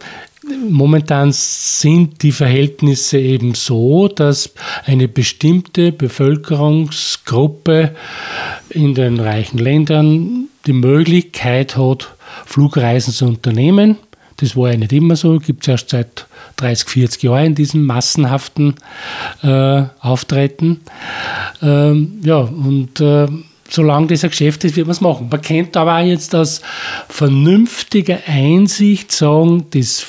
momentan 0.69 1.31
sind 1.31 2.23
die 2.23 2.31
Verhältnisse 2.31 3.19
eben 3.19 3.53
so, 3.53 4.07
dass 4.07 4.53
eine 4.85 5.07
bestimmte 5.07 5.91
Bevölkerungsgruppe 5.91 7.95
in 8.69 8.95
den 8.95 9.19
reichen 9.19 9.59
Ländern 9.59 10.47
die 10.65 10.73
Möglichkeit 10.73 11.77
hat, 11.77 12.15
Flugreisen 12.45 13.13
zu 13.13 13.25
unternehmen. 13.25 13.97
Das 14.37 14.55
war 14.55 14.71
ja 14.71 14.77
nicht 14.77 14.93
immer 14.93 15.15
so, 15.15 15.39
gibt 15.39 15.63
es 15.63 15.67
erst 15.67 15.89
seit 15.89 16.27
30, 16.57 16.87
40 16.89 17.23
Jahren 17.23 17.45
in 17.47 17.55
diesem 17.55 17.85
massenhaften 17.85 18.75
äh, 19.41 19.83
Auftreten. 19.99 20.81
Ähm, 21.61 22.19
ja, 22.23 22.37
und 22.37 22.99
äh, 22.99 23.27
solange 23.69 24.07
das 24.07 24.23
ein 24.23 24.29
Geschäft 24.29 24.63
ist, 24.63 24.75
wird 24.75 24.87
man 24.87 24.93
es 24.93 25.01
machen. 25.01 25.27
Man 25.29 25.41
könnte 25.41 25.79
aber 25.79 25.97
auch 25.97 26.05
jetzt 26.05 26.35
aus 26.35 26.61
vernünftiger 27.09 28.19
Einsicht 28.27 29.11
sagen, 29.11 29.65
dass 29.71 30.05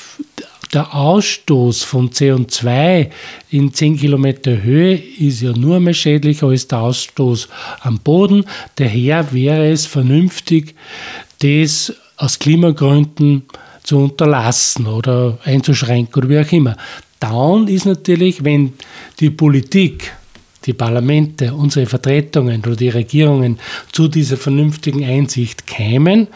der 0.73 0.93
Ausstoß 0.93 1.83
von 1.83 2.11
CO2 2.11 3.09
in 3.49 3.73
10 3.73 3.97
Kilometer 3.97 4.61
Höhe 4.61 4.95
ist 4.95 5.41
ja 5.41 5.51
nur 5.53 5.79
mehr 5.79 5.95
schädlicher 5.95 6.47
als 6.47 6.67
der 6.67 6.79
Ausstoß 6.79 7.49
am 7.81 7.99
Boden. 7.99 8.45
Daher 8.75 9.33
wäre 9.33 9.71
es 9.71 9.87
vernünftig, 9.87 10.75
das 11.39 11.93
aus 12.17 12.37
Klimagründen 12.37 13.43
zu 13.89 13.97
unterlassen 13.97 14.85
oder 14.85 15.39
einzuschränken 15.43 16.21
oder 16.21 16.29
wie 16.29 16.39
auch 16.39 16.51
immer. 16.51 16.77
Dann 17.19 17.67
ist 17.67 17.87
natürlich, 17.87 18.43
wenn 18.43 18.73
die 19.19 19.31
Politik 19.31 20.13
die 20.65 20.73
Parlamente, 20.73 21.55
unsere 21.55 21.87
Vertretungen 21.87 22.61
oder 22.61 22.75
die 22.75 22.89
Regierungen 22.89 23.57
zu 23.91 24.07
dieser 24.07 24.37
vernünftigen 24.37 25.03
Einsicht 25.03 25.65
kämen, 25.65 26.27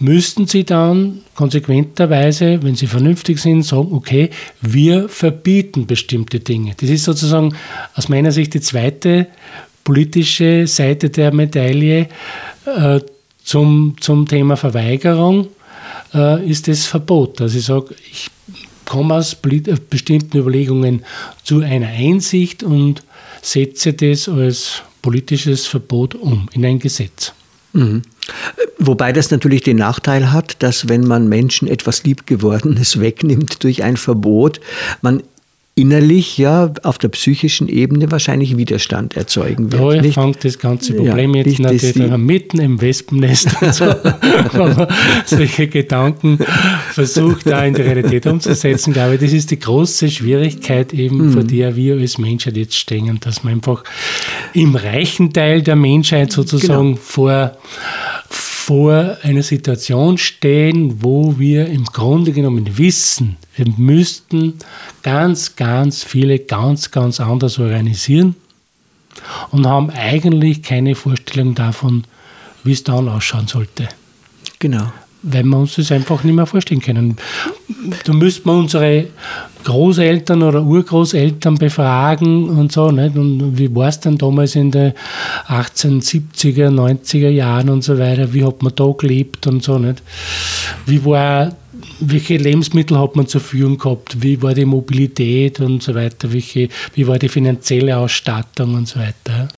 müssten 0.00 0.48
sie 0.48 0.64
dann 0.64 1.20
konsequenterweise, 1.36 2.60
wenn 2.64 2.74
sie 2.74 2.88
vernünftig 2.88 3.38
sind, 3.38 3.62
sagen, 3.62 3.92
okay, 3.92 4.30
wir 4.60 5.08
verbieten 5.08 5.86
bestimmte 5.86 6.40
Dinge. 6.40 6.72
Das 6.76 6.90
ist 6.90 7.04
sozusagen 7.04 7.54
aus 7.94 8.08
meiner 8.08 8.32
Sicht 8.32 8.54
die 8.54 8.60
zweite 8.60 9.28
politische 9.84 10.66
Seite 10.66 11.08
der 11.08 11.32
Medaille 11.32 12.08
äh, 12.64 13.00
zum, 13.44 13.94
zum 14.00 14.26
Thema 14.26 14.56
Verweigerung, 14.56 15.48
ist 16.44 16.68
das 16.68 16.86
Verbot. 16.86 17.40
Also 17.40 17.58
ich 17.58 17.64
sage, 17.64 17.94
ich 18.10 18.30
komme 18.84 19.14
aus 19.14 19.36
bestimmten 19.36 20.38
Überlegungen 20.38 21.04
zu 21.44 21.60
einer 21.60 21.88
Einsicht 21.88 22.62
und 22.62 23.02
setze 23.42 23.92
das 23.92 24.28
als 24.28 24.82
politisches 25.02 25.66
Verbot 25.66 26.14
um 26.14 26.48
in 26.52 26.64
ein 26.64 26.78
Gesetz. 26.78 27.32
Mhm. 27.72 28.02
Wobei 28.78 29.12
das 29.12 29.30
natürlich 29.30 29.62
den 29.62 29.76
Nachteil 29.76 30.32
hat, 30.32 30.62
dass 30.62 30.88
wenn 30.88 31.06
man 31.06 31.28
Menschen 31.28 31.68
etwas 31.68 32.02
Liebgewordenes 32.02 33.00
wegnimmt 33.00 33.62
durch 33.62 33.82
ein 33.82 33.96
Verbot, 33.96 34.60
man 35.02 35.22
innerlich 35.80 36.36
ja 36.36 36.72
auf 36.82 36.98
der 36.98 37.08
psychischen 37.08 37.68
Ebene 37.68 38.10
wahrscheinlich 38.10 38.56
Widerstand 38.56 39.16
erzeugen 39.16 39.72
wird. 39.72 39.82
Da 39.82 40.02
nicht? 40.02 40.14
fängt 40.14 40.44
das 40.44 40.58
ganze 40.58 40.94
Problem 40.94 41.34
ja, 41.34 41.42
jetzt 41.42 41.58
natürlich 41.58 41.94
die, 41.94 42.18
mitten 42.18 42.60
im 42.60 42.80
Wespennest 42.80 43.62
und 43.62 43.74
so, 43.74 43.86
wenn 44.52 44.76
man 44.76 44.86
solche 45.24 45.68
Gedanken 45.68 46.38
versucht, 46.92 47.46
da 47.46 47.64
in 47.64 47.74
die 47.74 47.82
Realität 47.82 48.26
umzusetzen. 48.26 48.92
glaube 48.92 49.14
ich, 49.14 49.20
das 49.20 49.32
ist 49.32 49.50
die 49.50 49.58
große 49.58 50.10
Schwierigkeit 50.10 50.92
eben, 50.92 51.28
mhm. 51.28 51.32
vor 51.32 51.44
der 51.44 51.76
wir 51.76 51.96
als 51.96 52.18
Menschheit 52.18 52.56
jetzt 52.58 52.76
stehen, 52.76 53.18
dass 53.20 53.42
man 53.42 53.54
einfach 53.54 53.82
im 54.52 54.74
reichen 54.74 55.32
Teil 55.32 55.62
der 55.62 55.76
Menschheit 55.76 56.30
sozusagen 56.30 56.94
genau. 56.94 57.00
vor 57.02 57.56
vor 58.60 59.16
einer 59.22 59.42
Situation 59.42 60.18
stehen, 60.18 61.02
wo 61.02 61.38
wir 61.38 61.66
im 61.66 61.84
Grunde 61.84 62.32
genommen 62.32 62.78
wissen, 62.78 63.36
wir 63.56 63.66
müssten 63.76 64.54
ganz, 65.02 65.56
ganz 65.56 66.04
viele 66.04 66.38
ganz, 66.38 66.90
ganz 66.90 67.20
anders 67.20 67.58
organisieren 67.58 68.36
und 69.50 69.66
haben 69.66 69.90
eigentlich 69.90 70.62
keine 70.62 70.94
Vorstellung 70.94 71.54
davon, 71.54 72.04
wie 72.62 72.72
es 72.72 72.84
dann 72.84 73.08
ausschauen 73.08 73.48
sollte. 73.48 73.88
Genau 74.58 74.92
weil 75.22 75.44
wir 75.44 75.58
uns 75.58 75.76
das 75.76 75.92
einfach 75.92 76.24
nicht 76.24 76.34
mehr 76.34 76.46
vorstellen 76.46 76.80
können. 76.80 77.16
Da 78.04 78.12
müssten 78.12 78.48
wir 78.48 78.54
unsere 78.54 79.06
Großeltern 79.64 80.42
oder 80.42 80.62
Urgroßeltern 80.62 81.56
befragen 81.56 82.48
und 82.48 82.72
so. 82.72 82.90
Nicht? 82.90 83.16
Und 83.16 83.58
wie 83.58 83.74
war 83.74 83.88
es 83.88 84.00
denn 84.00 84.16
damals 84.16 84.56
in 84.56 84.70
den 84.70 84.92
1870er, 85.48 86.68
90er 86.70 87.28
Jahren 87.28 87.68
und 87.68 87.84
so 87.84 87.98
weiter? 87.98 88.32
Wie 88.32 88.44
hat 88.44 88.62
man 88.62 88.74
da 88.74 88.90
gelebt 88.96 89.46
und 89.46 89.62
so? 89.62 89.78
Nicht? 89.78 90.02
Wie 90.86 91.04
war, 91.04 91.54
welche 92.00 92.36
Lebensmittel 92.36 92.98
hat 92.98 93.16
man 93.16 93.26
zur 93.26 93.40
Verfügung 93.40 93.78
gehabt? 93.78 94.22
Wie 94.22 94.40
war 94.40 94.54
die 94.54 94.64
Mobilität 94.64 95.60
und 95.60 95.82
so 95.82 95.94
weiter? 95.94 96.32
Welche, 96.32 96.68
wie 96.94 97.06
war 97.06 97.18
die 97.18 97.28
finanzielle 97.28 97.96
Ausstattung 97.96 98.74
und 98.74 98.88
so 98.88 98.98
weiter? 99.00 99.48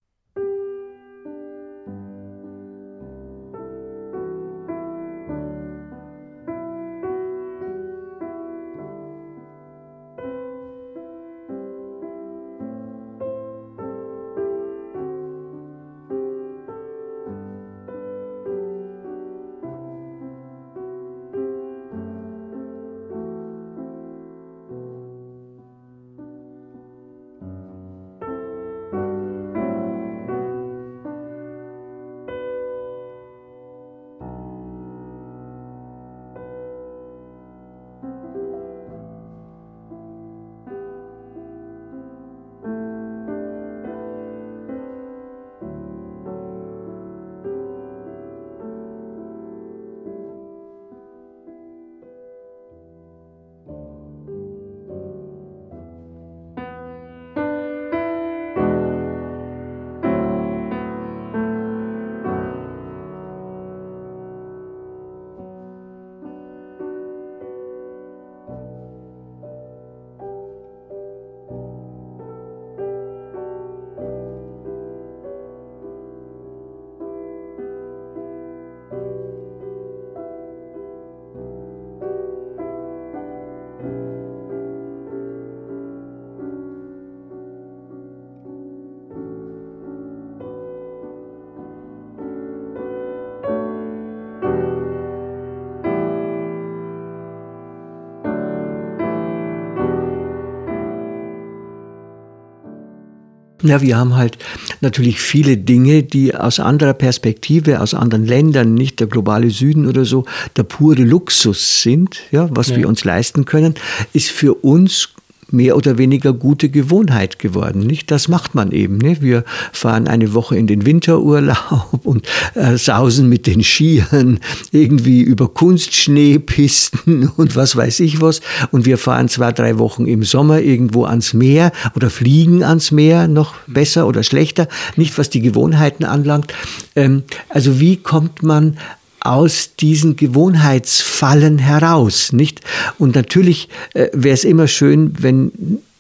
Ja, 103.62 103.80
wir 103.80 103.96
haben 103.96 104.16
halt 104.16 104.38
natürlich 104.80 105.20
viele 105.20 105.56
Dinge, 105.56 106.02
die 106.02 106.34
aus 106.34 106.58
anderer 106.58 106.94
Perspektive, 106.94 107.80
aus 107.80 107.94
anderen 107.94 108.26
Ländern, 108.26 108.74
nicht 108.74 109.00
der 109.00 109.06
globale 109.06 109.50
Süden 109.50 109.86
oder 109.86 110.04
so, 110.04 110.24
der 110.56 110.64
pure 110.64 111.02
Luxus 111.02 111.82
sind, 111.82 112.20
ja, 112.30 112.48
was 112.50 112.68
ja. 112.68 112.76
wir 112.76 112.88
uns 112.88 113.04
leisten 113.04 113.44
können, 113.44 113.74
ist 114.12 114.30
für 114.30 114.54
uns 114.54 115.10
mehr 115.52 115.76
oder 115.76 115.98
weniger 115.98 116.32
gute 116.32 116.68
Gewohnheit 116.68 117.38
geworden. 117.38 117.80
Nicht? 117.80 118.10
Das 118.10 118.28
macht 118.28 118.54
man 118.54 118.72
eben. 118.72 118.98
Ne? 118.98 119.18
Wir 119.20 119.44
fahren 119.72 120.08
eine 120.08 120.34
Woche 120.34 120.56
in 120.56 120.66
den 120.66 120.86
Winterurlaub 120.86 122.00
und 122.04 122.26
äh, 122.54 122.76
sausen 122.76 123.28
mit 123.28 123.46
den 123.46 123.62
Skiern 123.62 124.40
irgendwie 124.70 125.20
über 125.20 125.48
Kunstschneepisten 125.48 127.28
und 127.36 127.56
was 127.56 127.76
weiß 127.76 128.00
ich 128.00 128.20
was. 128.20 128.40
Und 128.70 128.86
wir 128.86 128.98
fahren 128.98 129.28
zwei, 129.28 129.52
drei 129.52 129.78
Wochen 129.78 130.06
im 130.06 130.22
Sommer 130.22 130.60
irgendwo 130.60 131.04
ans 131.04 131.34
Meer 131.34 131.72
oder 131.94 132.10
fliegen 132.10 132.62
ans 132.62 132.90
Meer, 132.90 133.28
noch 133.28 133.54
besser 133.66 134.06
oder 134.06 134.22
schlechter. 134.22 134.68
Nicht 134.96 135.16
was 135.18 135.30
die 135.30 135.40
Gewohnheiten 135.40 136.04
anlangt. 136.04 136.52
Ähm, 136.96 137.22
also 137.48 137.80
wie 137.80 137.96
kommt 137.96 138.42
man 138.42 138.76
aus 139.24 139.76
diesen 139.76 140.16
Gewohnheitsfallen 140.16 141.58
heraus, 141.58 142.32
nicht? 142.32 142.60
Und 142.98 143.14
natürlich 143.14 143.68
äh, 143.94 144.08
wäre 144.12 144.34
es 144.34 144.44
immer 144.44 144.68
schön, 144.68 145.14
wenn 145.18 145.52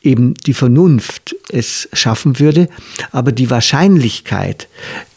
eben 0.02 0.34
die 0.34 0.54
Vernunft 0.54 1.36
es 1.48 1.88
schaffen 1.92 2.40
würde, 2.40 2.68
aber 3.12 3.32
die 3.32 3.50
Wahrscheinlichkeit 3.50 4.68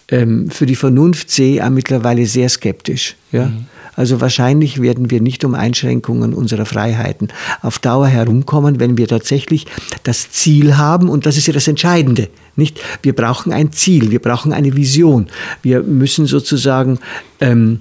ähm, 0.09 0.49
für 0.51 0.65
die 0.65 0.75
Vernunft 0.75 1.31
sehe 1.31 1.55
ich 1.55 1.63
auch 1.63 1.69
mittlerweile 1.69 2.25
sehr 2.27 2.49
skeptisch. 2.49 3.15
Ja? 3.31 3.47
Mhm. 3.47 3.65
Also 3.95 4.19
wahrscheinlich 4.21 4.81
werden 4.81 5.09
wir 5.09 5.21
nicht 5.21 5.45
um 5.45 5.55
Einschränkungen 5.55 6.33
unserer 6.33 6.65
Freiheiten 6.65 7.29
auf 7.61 7.79
Dauer 7.79 8.07
herumkommen, 8.07 8.79
wenn 8.79 8.97
wir 8.97 9.07
tatsächlich 9.07 9.65
das 10.03 10.31
Ziel 10.31 10.77
haben, 10.77 11.07
und 11.09 11.25
das 11.25 11.37
ist 11.37 11.47
ja 11.47 11.53
das 11.53 11.67
Entscheidende, 11.67 12.29
nicht? 12.57 12.79
Wir 13.01 13.13
brauchen 13.13 13.53
ein 13.53 13.71
Ziel, 13.71 14.11
wir 14.11 14.19
brauchen 14.19 14.53
eine 14.53 14.75
Vision. 14.75 15.27
Wir 15.61 15.81
müssen 15.81 16.25
sozusagen 16.25 16.99
ähm, 17.39 17.79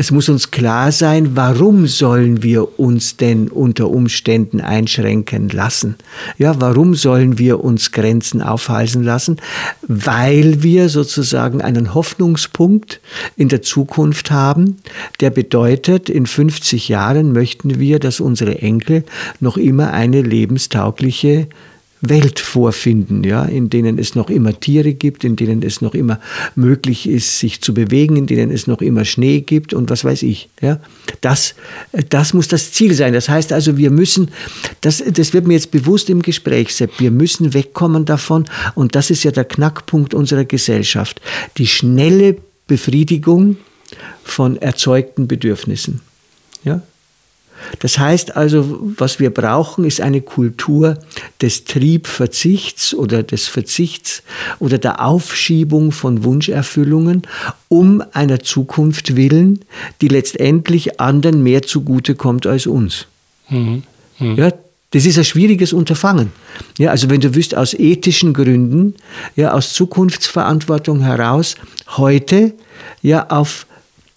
es 0.00 0.12
muss 0.12 0.28
uns 0.28 0.52
klar 0.52 0.92
sein, 0.92 1.34
warum 1.34 1.88
sollen 1.88 2.44
wir 2.44 2.78
uns 2.78 3.16
denn 3.16 3.48
unter 3.48 3.90
Umständen 3.90 4.60
einschränken 4.60 5.48
lassen? 5.48 5.96
Ja, 6.38 6.60
warum 6.60 6.94
sollen 6.94 7.36
wir 7.36 7.64
uns 7.64 7.90
Grenzen 7.90 8.40
aufhalsen 8.40 9.02
lassen? 9.02 9.38
Weil 9.88 10.62
wir 10.62 10.88
sozusagen 10.88 11.62
einen 11.62 11.94
Hoffnungspunkt 11.94 13.00
in 13.36 13.48
der 13.48 13.62
Zukunft 13.62 14.30
haben, 14.30 14.76
der 15.18 15.30
bedeutet, 15.30 16.08
in 16.08 16.26
50 16.26 16.88
Jahren 16.88 17.32
möchten 17.32 17.80
wir, 17.80 17.98
dass 17.98 18.20
unsere 18.20 18.62
Enkel 18.62 19.02
noch 19.40 19.56
immer 19.56 19.92
eine 19.92 20.22
lebenstaugliche 20.22 21.48
Welt 22.00 22.38
vorfinden, 22.38 23.24
ja, 23.24 23.44
in 23.44 23.70
denen 23.70 23.98
es 23.98 24.14
noch 24.14 24.30
immer 24.30 24.58
Tiere 24.58 24.94
gibt, 24.94 25.24
in 25.24 25.36
denen 25.36 25.62
es 25.62 25.80
noch 25.80 25.94
immer 25.94 26.20
möglich 26.54 27.08
ist, 27.08 27.38
sich 27.38 27.60
zu 27.60 27.74
bewegen, 27.74 28.16
in 28.16 28.26
denen 28.26 28.50
es 28.50 28.66
noch 28.66 28.80
immer 28.80 29.04
Schnee 29.04 29.40
gibt 29.40 29.74
und 29.74 29.90
was 29.90 30.04
weiß 30.04 30.22
ich. 30.22 30.48
Ja. 30.60 30.80
Das, 31.20 31.54
das 32.08 32.34
muss 32.34 32.48
das 32.48 32.72
Ziel 32.72 32.94
sein. 32.94 33.12
Das 33.12 33.28
heißt 33.28 33.52
also, 33.52 33.76
wir 33.76 33.90
müssen, 33.90 34.30
das, 34.80 35.02
das 35.12 35.32
wird 35.32 35.46
mir 35.46 35.54
jetzt 35.54 35.70
bewusst 35.70 36.08
im 36.08 36.22
Gespräch, 36.22 36.74
Sepp, 36.74 37.00
wir 37.00 37.10
müssen 37.10 37.52
wegkommen 37.54 38.04
davon 38.04 38.44
und 38.74 38.94
das 38.94 39.10
ist 39.10 39.24
ja 39.24 39.30
der 39.30 39.44
Knackpunkt 39.44 40.14
unserer 40.14 40.44
Gesellschaft. 40.44 41.20
Die 41.56 41.66
schnelle 41.66 42.36
Befriedigung 42.66 43.56
von 44.22 44.56
erzeugten 44.56 45.26
Bedürfnissen. 45.26 46.00
Ja? 46.62 46.82
Das 47.80 47.98
heißt 47.98 48.36
also, 48.36 48.78
was 48.96 49.20
wir 49.20 49.30
brauchen, 49.30 49.84
ist 49.84 50.00
eine 50.00 50.20
Kultur 50.20 50.98
des 51.40 51.64
Triebverzichts 51.64 52.94
oder 52.94 53.22
des 53.22 53.48
Verzichts 53.48 54.22
oder 54.58 54.78
der 54.78 55.04
Aufschiebung 55.04 55.92
von 55.92 56.24
Wunscherfüllungen 56.24 57.22
um 57.68 58.02
einer 58.12 58.40
Zukunft 58.40 59.16
willen, 59.16 59.60
die 60.00 60.08
letztendlich 60.08 61.00
anderen 61.00 61.42
mehr 61.42 61.62
zugutekommt 61.62 62.46
als 62.46 62.66
uns. 62.66 63.06
Mhm. 63.48 63.82
Mhm. 64.18 64.34
Ja, 64.36 64.52
das 64.90 65.04
ist 65.04 65.18
ein 65.18 65.24
schwieriges 65.24 65.72
Unterfangen. 65.72 66.32
Ja, 66.78 66.90
also 66.90 67.10
wenn 67.10 67.20
du 67.20 67.34
wüsst, 67.34 67.54
aus 67.54 67.74
ethischen 67.74 68.32
Gründen, 68.32 68.94
ja, 69.36 69.52
aus 69.52 69.74
Zukunftsverantwortung 69.74 71.00
heraus, 71.00 71.56
heute 71.96 72.54
ja 73.02 73.28
auf 73.28 73.66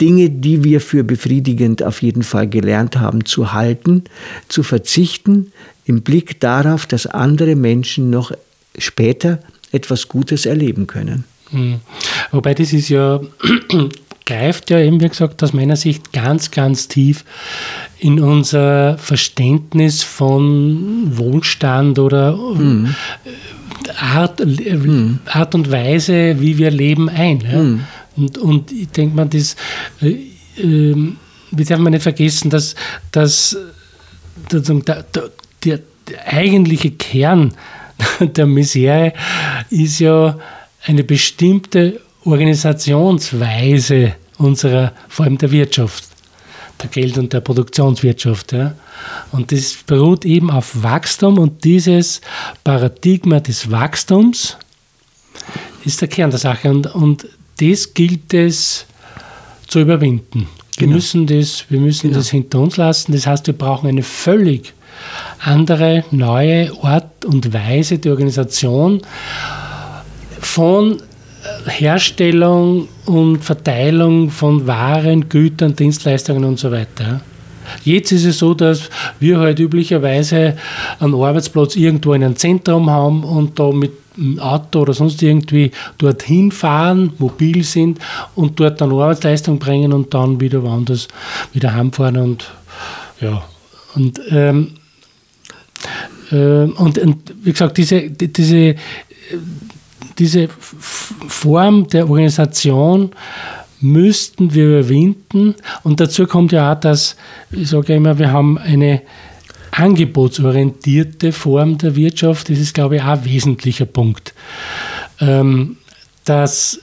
Dinge, 0.01 0.31
die 0.31 0.63
wir 0.63 0.81
für 0.81 1.03
befriedigend 1.03 1.83
auf 1.83 2.01
jeden 2.01 2.23
Fall 2.23 2.49
gelernt 2.49 2.99
haben 2.99 3.23
zu 3.23 3.53
halten, 3.53 4.03
zu 4.49 4.63
verzichten, 4.63 5.53
im 5.85 6.01
Blick 6.01 6.39
darauf, 6.39 6.87
dass 6.87 7.05
andere 7.05 7.55
Menschen 7.55 8.09
noch 8.09 8.31
später 8.77 9.39
etwas 9.71 10.07
Gutes 10.07 10.45
erleben 10.45 10.87
können. 10.87 11.23
Hm. 11.51 11.81
Wobei 12.31 12.55
das 12.55 12.73
ist 12.73 12.89
ja, 12.89 13.19
greift 14.25 14.69
ja 14.69 14.79
eben, 14.79 15.01
wie 15.01 15.09
gesagt, 15.09 15.43
aus 15.43 15.53
meiner 15.53 15.75
Sicht 15.75 16.11
ganz, 16.13 16.49
ganz 16.49 16.87
tief 16.87 17.23
in 17.99 18.19
unser 18.19 18.97
Verständnis 18.97 20.01
von 20.01 21.17
Wohlstand 21.17 21.99
oder 21.99 22.37
hm. 22.37 22.95
Art, 23.99 24.39
hm. 24.39 25.19
Art 25.25 25.53
und 25.53 25.71
Weise, 25.71 26.39
wie 26.39 26.57
wir 26.57 26.71
leben 26.71 27.09
ein. 27.09 27.41
Ja? 27.41 27.85
Und, 28.17 28.37
und 28.37 28.71
ich 28.71 28.89
denke 28.89 29.15
mal, 29.15 29.27
das, 29.27 29.55
äh, 30.01 30.09
äh, 30.57 31.13
wir 31.51 31.65
dürfen 31.65 31.83
nicht 31.83 32.03
vergessen, 32.03 32.49
dass, 32.49 32.75
dass 33.11 33.57
der, 34.51 34.61
der, 34.61 35.05
der, 35.63 35.79
eigentliche 36.25 36.91
Kern 36.91 37.53
der 38.19 38.45
Misere 38.45 39.13
ist 39.69 39.99
ja 39.99 40.37
eine 40.83 41.03
bestimmte 41.03 42.01
Organisationsweise 42.25 44.15
unserer, 44.37 44.93
vor 45.07 45.25
allem 45.25 45.37
der 45.37 45.51
Wirtschaft, 45.51 46.05
der 46.81 46.89
Geld- 46.89 47.17
und 47.17 47.31
der 47.33 47.41
Produktionswirtschaft. 47.41 48.53
Ja. 48.53 48.75
Und 49.31 49.51
das 49.51 49.77
beruht 49.85 50.25
eben 50.25 50.49
auf 50.49 50.83
Wachstum 50.83 51.37
und 51.37 51.63
dieses 51.63 52.21
Paradigma 52.63 53.39
des 53.39 53.69
Wachstums 53.71 54.57
ist 55.85 56.01
der 56.01 56.07
Kern 56.07 56.31
der 56.31 56.39
Sache. 56.39 56.69
Und, 56.69 56.87
und 56.93 57.27
das 57.59 57.93
gilt 57.93 58.33
es 58.33 58.85
zu 59.67 59.79
überwinden. 59.79 60.47
Wir 60.77 60.87
genau. 60.87 60.95
müssen, 60.95 61.27
das, 61.27 61.65
wir 61.69 61.79
müssen 61.79 62.09
genau. 62.09 62.19
das 62.19 62.29
hinter 62.29 62.59
uns 62.59 62.77
lassen. 62.77 63.11
Das 63.11 63.27
heißt, 63.27 63.47
wir 63.47 63.57
brauchen 63.57 63.87
eine 63.87 64.03
völlig 64.03 64.73
andere, 65.39 66.03
neue 66.11 66.71
Art 66.83 67.25
und 67.25 67.53
Weise 67.53 67.97
der 67.99 68.11
Organisation 68.13 69.01
von 70.39 71.01
Herstellung 71.65 72.87
und 73.05 73.43
Verteilung 73.43 74.29
von 74.29 74.67
Waren, 74.67 75.27
Gütern, 75.29 75.75
Dienstleistungen 75.75 76.43
und 76.43 76.59
so 76.59 76.71
weiter. 76.71 77.21
Jetzt 77.83 78.11
ist 78.11 78.25
es 78.25 78.39
so, 78.39 78.53
dass 78.53 78.89
wir 79.19 79.39
halt 79.39 79.59
üblicherweise 79.59 80.57
einen 80.99 81.15
Arbeitsplatz 81.15 81.75
irgendwo 81.75 82.13
in 82.13 82.23
einem 82.23 82.35
Zentrum 82.35 82.89
haben 82.89 83.23
und 83.23 83.57
da 83.59 83.71
mit 83.71 83.91
Auto 84.39 84.81
oder 84.81 84.93
sonst 84.93 85.21
irgendwie 85.23 85.71
dorthin 85.97 86.51
fahren, 86.51 87.13
mobil 87.17 87.63
sind 87.63 87.99
und 88.35 88.59
dort 88.59 88.81
dann 88.81 88.91
Arbeitsleistung 88.91 89.59
bringen 89.59 89.93
und 89.93 90.13
dann 90.13 90.39
wieder 90.39 90.63
woanders 90.63 91.07
wieder 91.53 91.73
heimfahren 91.73 92.17
und 92.17 92.51
ja. 93.21 93.43
Und, 93.95 94.21
ähm, 94.29 94.71
äh, 96.31 96.35
und, 96.35 96.97
und 96.97 97.33
wie 97.43 97.51
gesagt, 97.51 97.77
diese, 97.77 98.09
diese, 98.09 98.75
diese 100.17 100.47
Form 100.49 101.87
der 101.87 102.09
Organisation 102.09 103.11
müssten 103.81 104.53
wir 104.53 104.79
überwinden. 104.79 105.55
Und 105.83 105.99
dazu 105.99 106.27
kommt 106.27 106.51
ja 106.51 106.71
auch, 106.71 106.79
dass, 106.79 107.15
ich 107.51 107.69
sage 107.69 107.95
immer, 107.95 108.17
wir 108.19 108.31
haben 108.31 108.57
eine 108.57 109.01
angebotsorientierte 109.71 111.31
Form 111.31 111.77
der 111.77 111.95
Wirtschaft. 111.95 112.49
Das 112.49 112.59
ist, 112.59 112.73
glaube 112.73 112.97
ich, 112.97 113.01
auch 113.01 113.07
ein 113.07 113.25
wesentlicher 113.25 113.85
Punkt. 113.85 114.33
Ähm, 115.19 115.77
dass 116.25 116.79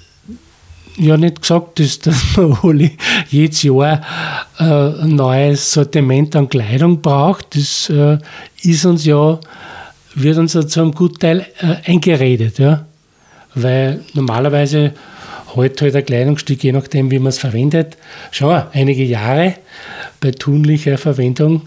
ja 0.97 1.17
nicht 1.17 1.41
gesagt 1.43 1.81
ist, 1.81 2.07
dass 2.07 2.37
man 2.37 2.59
alle 2.63 2.91
jedes 3.31 3.63
Jahr 3.63 4.01
äh, 4.59 4.65
ein 4.65 5.17
neues 5.17 5.73
Sortiment 5.73 6.35
an 6.37 6.49
Kleidung 6.49 7.01
braucht. 7.01 7.57
Das 7.57 7.89
äh, 7.91 8.19
ist 8.63 8.85
uns 8.85 9.05
ja, 9.05 9.39
wird 10.15 10.39
uns 10.39 10.55
ja 10.55 10.67
zu 10.67 10.81
einem 10.81 10.93
guten 10.93 11.19
Teil 11.19 11.47
äh, 11.61 11.91
eingeredet. 11.91 12.59
Ja? 12.59 12.87
Weil 13.55 14.01
normalerweise 14.15 14.93
hält 15.55 15.81
halt 15.81 15.97
ein 15.97 16.05
Kleidungsstück, 16.05 16.63
je 16.63 16.73
nachdem, 16.73 17.11
wie 17.11 17.19
man 17.19 17.29
es 17.29 17.39
verwendet, 17.39 17.97
schon 18.31 18.63
einige 18.73 19.05
Jahre 19.05 19.55
bei 20.21 20.31
tunlicher 20.33 20.99
Verwendung. 20.99 21.63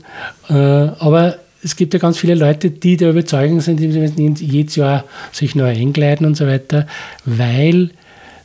Äh, 0.49 0.53
aber 0.53 1.37
es 1.63 1.75
gibt 1.75 1.93
ja 1.93 1.99
ganz 1.99 2.17
viele 2.17 2.35
Leute, 2.35 2.71
die 2.71 2.97
der 2.97 3.11
Überzeugung 3.11 3.61
sind, 3.61 3.79
die 3.79 3.87
müssen 3.87 4.35
jedes 4.35 4.75
Jahr 4.75 5.05
sich 5.31 5.55
neu 5.55 5.69
einkleiden 5.69 6.25
und 6.25 6.35
so 6.35 6.47
weiter, 6.47 6.87
weil 7.25 7.91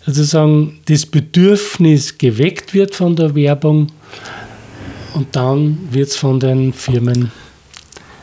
sozusagen 0.05 0.81
das 0.87 1.07
Bedürfnis 1.07 2.19
geweckt 2.19 2.75
wird 2.75 2.95
von 2.95 3.16
der 3.16 3.35
Werbung 3.35 3.88
und 5.14 5.35
dann 5.35 5.88
wird 5.90 6.09
es 6.09 6.16
von 6.16 6.38
den 6.38 6.73
Firmen 6.73 7.33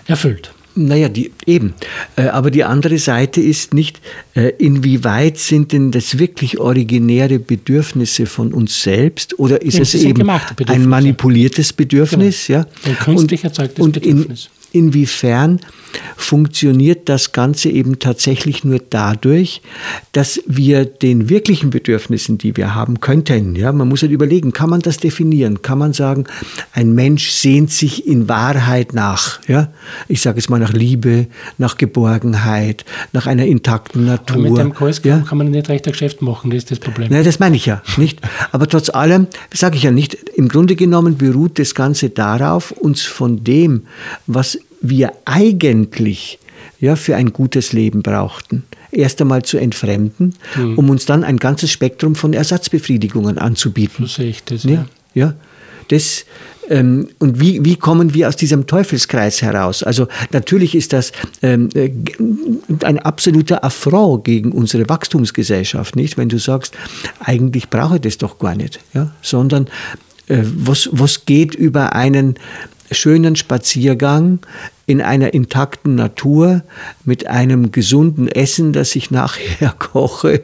erfüllt. 0.05 0.53
Naja, 0.75 1.07
die, 1.09 1.31
eben. 1.45 1.73
Äh, 2.15 2.23
aber 2.27 2.49
die 2.49 2.63
andere 2.63 2.97
Seite 2.97 3.41
ist 3.41 3.73
nicht, 3.73 4.01
äh, 4.35 4.53
inwieweit 4.57 5.37
sind 5.37 5.71
denn 5.71 5.91
das 5.91 6.17
wirklich 6.17 6.59
originäre 6.59 7.39
Bedürfnisse 7.39 8.25
von 8.25 8.53
uns 8.53 8.81
selbst 8.81 9.37
oder 9.39 9.61
ist 9.61 9.75
Ja, 9.75 9.81
es 9.83 9.93
eben 9.93 10.27
ein 10.67 10.87
manipuliertes 10.87 11.73
Bedürfnis? 11.73 12.47
Ja? 12.47 12.65
Ein 12.85 12.97
künstlich 12.97 13.43
erzeugtes 13.43 13.83
und 13.83 13.97
in, 13.97 14.17
Bedürfnis. 14.17 14.49
Inwiefern 14.73 15.59
funktioniert 16.17 17.07
das 17.07 17.31
Ganze 17.31 17.69
eben 17.69 17.99
tatsächlich 17.99 18.63
nur 18.63 18.79
dadurch, 18.89 19.61
dass 20.11 20.41
wir 20.47 20.85
den 20.85 21.29
wirklichen 21.29 21.69
Bedürfnissen, 21.69 22.37
die 22.37 22.57
wir 22.57 22.75
haben 22.75 22.99
könnten, 22.99 23.55
ja, 23.55 23.71
man 23.71 23.87
muss 23.87 24.01
halt 24.01 24.11
überlegen, 24.11 24.51
kann 24.51 24.69
man 24.69 24.81
das 24.81 24.97
definieren? 24.97 25.61
Kann 25.61 25.77
man 25.77 25.93
sagen, 25.93 26.25
ein 26.73 26.93
Mensch 26.93 27.29
sehnt 27.29 27.71
sich 27.71 28.07
in 28.07 28.27
Wahrheit 28.27 28.93
nach, 28.93 29.39
ja? 29.47 29.71
Ich 30.07 30.21
sage 30.21 30.39
es 30.39 30.49
mal 30.49 30.59
nach 30.59 30.73
Liebe, 30.73 31.27
nach 31.57 31.77
Geborgenheit, 31.77 32.85
nach 33.11 33.27
einer 33.27 33.45
intakten 33.45 34.05
Natur. 34.05 34.37
Aber 34.37 34.49
mit 34.49 34.57
dem 34.57 34.73
Kurs 34.73 35.01
ja? 35.03 35.19
kann 35.19 35.37
man 35.37 35.51
nicht 35.51 35.69
recht 35.69 35.85
ein 35.85 35.91
Geschäft 35.91 36.21
machen, 36.21 36.49
das 36.49 36.59
ist 36.59 36.71
das 36.71 36.79
Problem. 36.79 37.09
Nein, 37.11 37.23
das 37.23 37.39
meine 37.39 37.55
ich 37.55 37.65
ja 37.65 37.81
nicht. 37.97 38.19
Aber 38.51 38.67
trotz 38.67 38.89
allem, 38.89 39.27
sage 39.53 39.77
ich 39.77 39.83
ja 39.83 39.91
nicht, 39.91 40.15
im 40.35 40.47
Grunde 40.47 40.75
genommen 40.75 41.17
beruht 41.17 41.59
das 41.59 41.75
Ganze 41.75 42.09
darauf, 42.09 42.71
uns 42.71 43.03
von 43.03 43.43
dem, 43.43 43.83
was 44.25 44.57
wir 44.83 45.13
eigentlich 45.25 46.37
ja, 46.79 46.95
für 46.95 47.15
ein 47.15 47.33
gutes 47.33 47.73
Leben 47.73 48.03
brauchten, 48.03 48.63
erst 48.91 49.21
einmal 49.21 49.43
zu 49.43 49.57
entfremden, 49.57 50.35
um 50.75 50.89
uns 50.89 51.05
dann 51.05 51.23
ein 51.23 51.37
ganzes 51.37 51.71
Spektrum 51.71 52.13
von 52.15 52.33
Ersatzbefriedigungen 52.33 53.37
anzubieten. 53.37 54.05
So 54.05 54.21
sehe 54.21 54.29
ich 54.29 54.43
das. 54.43 54.63
Ja, 54.65 54.85
ja. 55.15 55.33
Das, 55.89 56.25
ähm, 56.69 57.09
und 57.19 57.39
wie, 57.39 57.63
wie 57.65 57.75
kommen 57.75 58.13
wir 58.13 58.27
aus 58.27 58.35
diesem 58.35 58.67
Teufelskreis 58.67 59.41
heraus? 59.41 59.83
Also 59.83 60.07
natürlich 60.31 60.75
ist 60.75 60.93
das 60.93 61.11
ähm, 61.41 61.69
äh, 61.73 61.91
ein 62.83 62.99
absoluter 62.99 63.63
Affront 63.63 64.23
gegen 64.23 64.51
unsere 64.51 64.87
Wachstumsgesellschaft, 64.87 65.95
nicht? 65.95 66.17
Wenn 66.17 66.29
du 66.29 66.37
sagst, 66.37 66.75
eigentlich 67.19 67.69
brauche 67.69 67.95
ich 67.95 68.01
das 68.01 68.17
doch 68.17 68.39
gar 68.39 68.55
nicht, 68.55 68.79
ja? 68.93 69.11
sondern 69.21 69.67
äh, 70.27 70.39
was, 70.43 70.89
was 70.91 71.25
geht 71.25 71.53
über 71.53 71.93
einen 71.93 72.35
schönen 72.93 73.35
Spaziergang 73.35 74.39
in 74.85 75.01
einer 75.01 75.33
intakten 75.33 75.95
Natur 75.95 76.63
mit 77.05 77.27
einem 77.27 77.71
gesunden 77.71 78.27
Essen, 78.27 78.73
das 78.73 78.95
ich 78.95 79.11
nachher 79.11 79.73
koche 79.79 80.43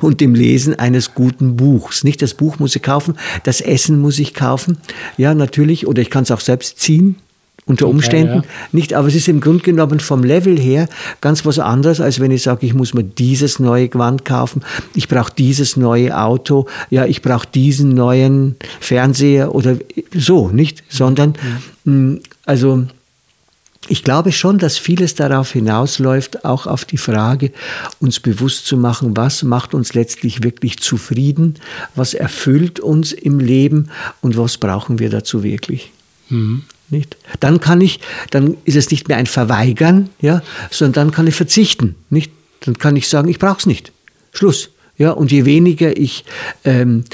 und 0.00 0.20
dem 0.20 0.34
Lesen 0.34 0.78
eines 0.78 1.14
guten 1.14 1.56
Buchs. 1.56 2.04
Nicht 2.04 2.22
das 2.22 2.34
Buch 2.34 2.58
muss 2.58 2.74
ich 2.74 2.82
kaufen, 2.82 3.16
das 3.44 3.60
Essen 3.60 4.00
muss 4.00 4.18
ich 4.18 4.34
kaufen. 4.34 4.78
Ja, 5.16 5.34
natürlich, 5.34 5.86
oder 5.86 6.02
ich 6.02 6.10
kann 6.10 6.24
es 6.24 6.30
auch 6.30 6.40
selbst 6.40 6.80
ziehen. 6.80 7.16
Unter 7.68 7.84
Teil, 7.84 7.94
Umständen 7.94 8.34
ja. 8.36 8.42
nicht, 8.72 8.94
aber 8.94 9.08
es 9.08 9.14
ist 9.14 9.28
im 9.28 9.40
Grunde 9.40 9.62
genommen 9.62 10.00
vom 10.00 10.24
Level 10.24 10.58
her 10.58 10.88
ganz 11.20 11.44
was 11.44 11.58
anderes, 11.58 12.00
als 12.00 12.18
wenn 12.18 12.30
ich 12.30 12.42
sage, 12.42 12.66
ich 12.66 12.74
muss 12.74 12.94
mir 12.94 13.04
dieses 13.04 13.58
neue 13.58 13.88
Gewand 13.88 14.24
kaufen, 14.24 14.62
ich 14.94 15.06
brauche 15.06 15.32
dieses 15.36 15.76
neue 15.76 16.18
Auto, 16.18 16.66
ja, 16.90 17.04
ich 17.04 17.22
brauche 17.22 17.46
diesen 17.46 17.90
neuen 17.90 18.56
Fernseher 18.80 19.54
oder 19.54 19.76
so, 20.14 20.48
nicht, 20.48 20.82
sondern 20.88 21.34
mh, 21.84 22.18
also 22.46 22.84
ich 23.88 24.04
glaube 24.04 24.32
schon, 24.32 24.58
dass 24.58 24.76
vieles 24.76 25.14
darauf 25.14 25.52
hinausläuft, 25.52 26.44
auch 26.44 26.66
auf 26.66 26.84
die 26.84 26.98
Frage, 26.98 27.52
uns 28.00 28.20
bewusst 28.20 28.66
zu 28.66 28.76
machen, 28.76 29.16
was 29.16 29.42
macht 29.42 29.72
uns 29.72 29.94
letztlich 29.94 30.42
wirklich 30.42 30.78
zufrieden, 30.78 31.54
was 31.94 32.14
erfüllt 32.14 32.80
uns 32.80 33.12
im 33.12 33.38
Leben 33.38 33.88
und 34.20 34.36
was 34.36 34.58
brauchen 34.58 34.98
wir 34.98 35.10
dazu 35.10 35.42
wirklich. 35.42 35.92
Nicht? 36.90 37.16
Dann 37.40 37.60
kann 37.60 37.80
ich, 37.80 38.00
dann 38.30 38.56
ist 38.64 38.76
es 38.76 38.90
nicht 38.90 39.08
mehr 39.08 39.18
ein 39.18 39.26
Verweigern, 39.26 40.08
ja, 40.20 40.42
sondern 40.70 41.06
dann 41.06 41.14
kann 41.14 41.26
ich 41.26 41.34
verzichten. 41.34 41.96
Nicht? 42.10 42.32
Dann 42.60 42.78
kann 42.78 42.96
ich 42.96 43.08
sagen, 43.08 43.28
ich 43.28 43.38
brauche 43.38 43.58
es 43.58 43.66
nicht. 43.66 43.92
Schluss. 44.32 44.70
Ja, 44.96 45.12
und 45.12 45.30
je 45.30 45.44
weniger 45.44 45.96
ich 45.96 46.24
ähm, 46.64 47.04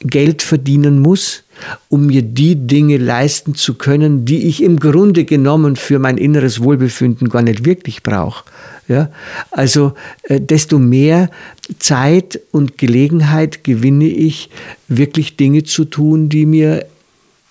Geld 0.00 0.42
verdienen 0.42 1.00
muss, 1.00 1.42
um 1.88 2.06
mir 2.06 2.22
die 2.22 2.54
Dinge 2.54 2.98
leisten 2.98 3.54
zu 3.54 3.74
können, 3.74 4.24
die 4.24 4.46
ich 4.46 4.62
im 4.62 4.78
Grunde 4.78 5.24
genommen 5.24 5.76
für 5.76 5.98
mein 5.98 6.18
inneres 6.18 6.62
Wohlbefinden 6.62 7.28
gar 7.28 7.42
nicht 7.42 7.64
wirklich 7.64 8.02
brauche. 8.02 8.44
Ja? 8.88 9.10
Also 9.50 9.94
äh, 10.24 10.40
desto 10.40 10.78
mehr 10.78 11.30
Zeit 11.78 12.40
und 12.52 12.78
Gelegenheit 12.78 13.64
gewinne 13.64 14.06
ich, 14.06 14.50
wirklich 14.86 15.36
Dinge 15.36 15.64
zu 15.64 15.84
tun, 15.84 16.28
die 16.28 16.46
mir 16.46 16.86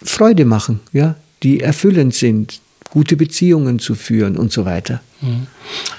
Freude 0.02 0.46
machen, 0.46 0.80
ja? 0.94 1.16
Die 1.46 1.60
erfüllend 1.62 2.14
sind, 2.16 2.60
gute 2.90 3.16
Beziehungen 3.16 3.78
zu 3.80 3.94
führen 3.96 4.36
und 4.36 4.52
so 4.52 4.66
weiter. 4.66 5.02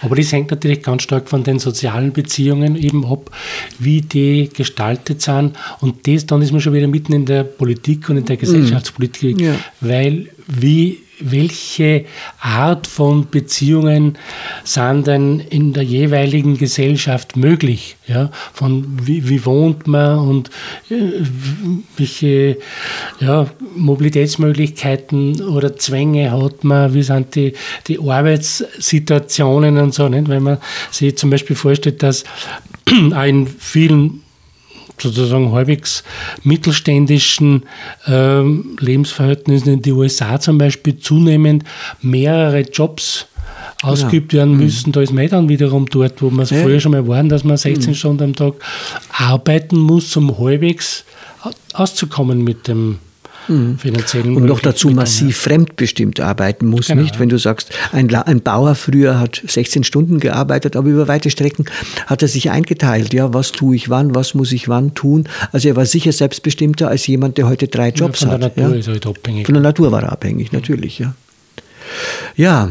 Aber 0.03 0.17
das 0.17 0.33
hängt 0.33 0.51
natürlich 0.51 0.83
ganz 0.83 1.03
stark 1.03 1.29
von 1.29 1.43
den 1.45 1.59
sozialen 1.59 2.13
Beziehungen 2.13 2.77
eben 2.77 3.05
ab, 3.07 3.31
wie 3.79 4.01
die 4.03 4.49
gestaltet 4.53 5.21
sind. 5.23 5.57
Und 5.81 6.07
das 6.07 6.27
dann 6.27 6.43
ist 6.43 6.53
man 6.53 6.61
schon 6.61 6.75
wieder 6.75 6.87
mitten 6.89 7.13
in 7.13 7.25
der 7.27 7.45
Politik 7.45 8.09
und 8.09 8.17
in 8.19 8.25
der 8.25 8.37
Gesellschaftspolitik, 8.37 9.41
Ja. 9.41 9.55
weil 9.81 10.29
wie 10.49 11.01
welche 11.21 12.05
Art 12.41 12.87
von 12.87 13.29
Beziehungen 13.31 14.19
sind 14.65 15.07
denn 15.07 15.41
in 15.41 15.73
der 15.73 15.83
jeweiligen 15.83 16.59
Gesellschaft 16.59 17.37
möglich? 17.37 17.97
Ja? 18.07 18.31
Von 18.53 18.87
wie, 19.03 19.29
wie 19.29 19.45
wohnt 19.45 19.87
man 19.87 20.19
und 20.19 20.51
äh, 20.91 21.25
welche 21.97 22.59
ja, 23.21 23.47
Mobilitätsmöglichkeiten 23.75 25.43
oder 25.43 25.77
Zwänge 25.77 26.31
hat 26.33 26.65
man, 26.65 26.95
wie 26.95 27.03
sind 27.03 27.35
die, 27.35 27.55
die 27.87 27.99
Arbeitssituationen 27.99 29.79
und 29.79 29.95
so, 29.95 30.09
nicht? 30.09 30.29
wenn 30.29 30.43
man 30.43 30.59
sich 30.91 31.17
zum 31.17 31.31
Beispiel 31.31 31.57
vorstellt, 31.57 32.03
dass 32.03 32.25
in 32.87 33.47
vielen 33.47 34.23
sozusagen 35.01 35.53
halbwegs 35.53 36.03
mittelständischen 36.43 37.65
ähm, 38.07 38.77
Lebensverhältnissen 38.81 39.75
in 39.75 39.83
den 39.83 39.93
USA 39.93 40.41
zum 40.41 40.59
Beispiel 40.59 40.99
zunehmend 40.99 41.65
mehrere 42.03 42.61
Jobs 42.61 43.27
ausgeübt 43.83 44.33
werden 44.33 44.57
müssen. 44.57 44.93
Da 44.93 45.03
ist 45.03 45.13
man 45.13 45.29
dann 45.29 45.49
wiederum 45.49 45.87
dort, 45.87 46.23
wo 46.23 46.31
man 46.31 46.45
es 46.45 46.51
Ja. 46.51 46.63
früher 46.63 46.81
schon 46.81 46.93
mal 46.93 47.07
waren, 47.07 47.29
dass 47.29 47.45
man 47.45 47.57
16 47.57 47.95
Stunden 47.95 48.23
am 48.23 48.35
Tag 48.35 48.55
arbeiten 49.11 49.79
muss, 49.79 50.17
um 50.17 50.39
halbwegs 50.39 51.05
auszukommen 51.75 52.43
mit 52.43 52.69
dem 52.69 52.99
finanziellen 53.47 54.37
Und 54.37 54.45
noch 54.47 54.61
dazu 54.61 54.91
massiv 54.91 55.37
fremdbestimmt 55.39 56.21
arbeiten 56.21 56.67
muss, 56.67 56.89
Genau, 56.89 57.03
nicht? 57.03 57.19
Wenn 57.19 57.29
du 57.29 57.39
sagst, 57.39 57.71
ein, 57.93 58.13
ein 58.15 58.41
Bauer 58.43 58.75
früher 58.75 59.21
hat 59.21 59.43
16 59.47 59.85
Stunden 59.85 60.21
gearbeitet, 60.21 60.77
aber 60.77 60.89
über 60.89 61.09
weite 61.09 61.31
Strecken 61.31 61.67
hat 62.07 62.23
er 62.23 62.29
sich 62.29 62.51
eingeteilt. 62.51 63.13
Ja, 63.13 63.33
was 63.35 63.53
tue 63.53 63.77
ich 63.77 63.89
wann, 63.89 64.15
was 64.15 64.35
muss 64.35 64.53
ich 64.53 64.69
wann 64.69 64.95
tun? 64.95 65.29
Also 65.53 65.69
er 65.69 65.77
war 65.77 65.87
sicher 65.87 66.13
selbstbestimmter 66.13 66.89
als 66.89 67.07
jemand, 67.07 67.39
der 67.39 67.47
heute 67.49 67.69
drei 67.69 67.89
Ja, 67.89 67.95
Jobs 67.95 68.21
von 68.21 68.29
der 68.31 68.41
hat. 68.41 68.57
Natur 68.57 68.75
ja. 68.75 68.81
ist 68.81 68.89
halt 68.89 69.07
abhängig. 69.07 69.47
Von 69.47 69.55
der 69.55 69.63
Natur 69.63 69.93
war 69.93 70.03
er 70.03 70.13
abhängig, 70.13 70.53
natürlich, 70.53 70.99
ja. 70.99 71.15
Ja. 72.37 72.71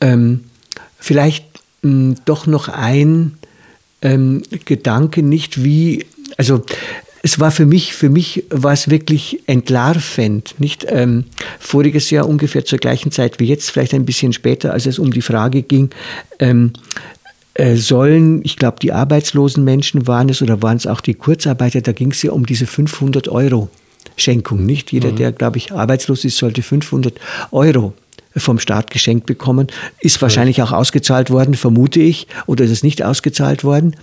Ähm, 0.00 0.44
vielleicht 0.98 1.46
mh, 1.82 2.16
doch 2.24 2.46
noch 2.46 2.68
ein 2.68 3.38
ähm, 4.02 4.42
Gedanke, 4.64 5.22
nicht 5.22 5.64
wie, 5.64 6.04
also 6.36 6.62
es 7.26 7.40
war 7.40 7.50
für 7.50 7.66
mich, 7.66 7.92
für 7.92 8.08
mich 8.08 8.44
war 8.50 8.72
es 8.72 8.88
wirklich 8.88 9.40
entlarvend, 9.48 10.54
nicht? 10.58 10.86
Ähm, 10.88 11.24
voriges 11.58 12.10
Jahr 12.10 12.28
ungefähr 12.28 12.64
zur 12.64 12.78
gleichen 12.78 13.10
Zeit 13.10 13.40
wie 13.40 13.46
jetzt, 13.46 13.68
vielleicht 13.72 13.94
ein 13.94 14.06
bisschen 14.06 14.32
später, 14.32 14.72
als 14.72 14.86
es 14.86 15.00
um 15.00 15.10
die 15.10 15.22
Frage 15.22 15.62
ging, 15.62 15.90
ähm, 16.38 16.74
äh, 17.54 17.74
sollen, 17.74 18.42
ich 18.44 18.56
glaube, 18.56 18.76
die 18.80 18.92
arbeitslosen 18.92 19.64
Menschen 19.64 20.06
waren 20.06 20.28
es 20.28 20.40
oder 20.40 20.62
waren 20.62 20.76
es 20.76 20.86
auch 20.86 21.00
die 21.00 21.14
Kurzarbeiter, 21.14 21.80
da 21.80 21.90
ging 21.90 22.12
es 22.12 22.22
ja 22.22 22.30
um 22.30 22.46
diese 22.46 22.64
500 22.64 23.26
Euro 23.26 23.70
Schenkung, 24.14 24.64
nicht? 24.64 24.92
Jeder, 24.92 25.10
der, 25.10 25.32
glaube 25.32 25.58
ich, 25.58 25.72
arbeitslos 25.72 26.24
ist, 26.24 26.36
sollte 26.36 26.62
500 26.62 27.18
Euro 27.50 27.92
vom 28.36 28.60
Staat 28.60 28.92
geschenkt 28.92 29.26
bekommen. 29.26 29.66
Ist 29.98 30.22
wahrscheinlich 30.22 30.62
auch 30.62 30.70
ausgezahlt 30.70 31.30
worden, 31.30 31.54
vermute 31.54 31.98
ich, 31.98 32.28
oder 32.46 32.64
ist 32.64 32.70
es 32.70 32.84
nicht 32.84 33.02
ausgezahlt 33.02 33.64
worden? 33.64 33.96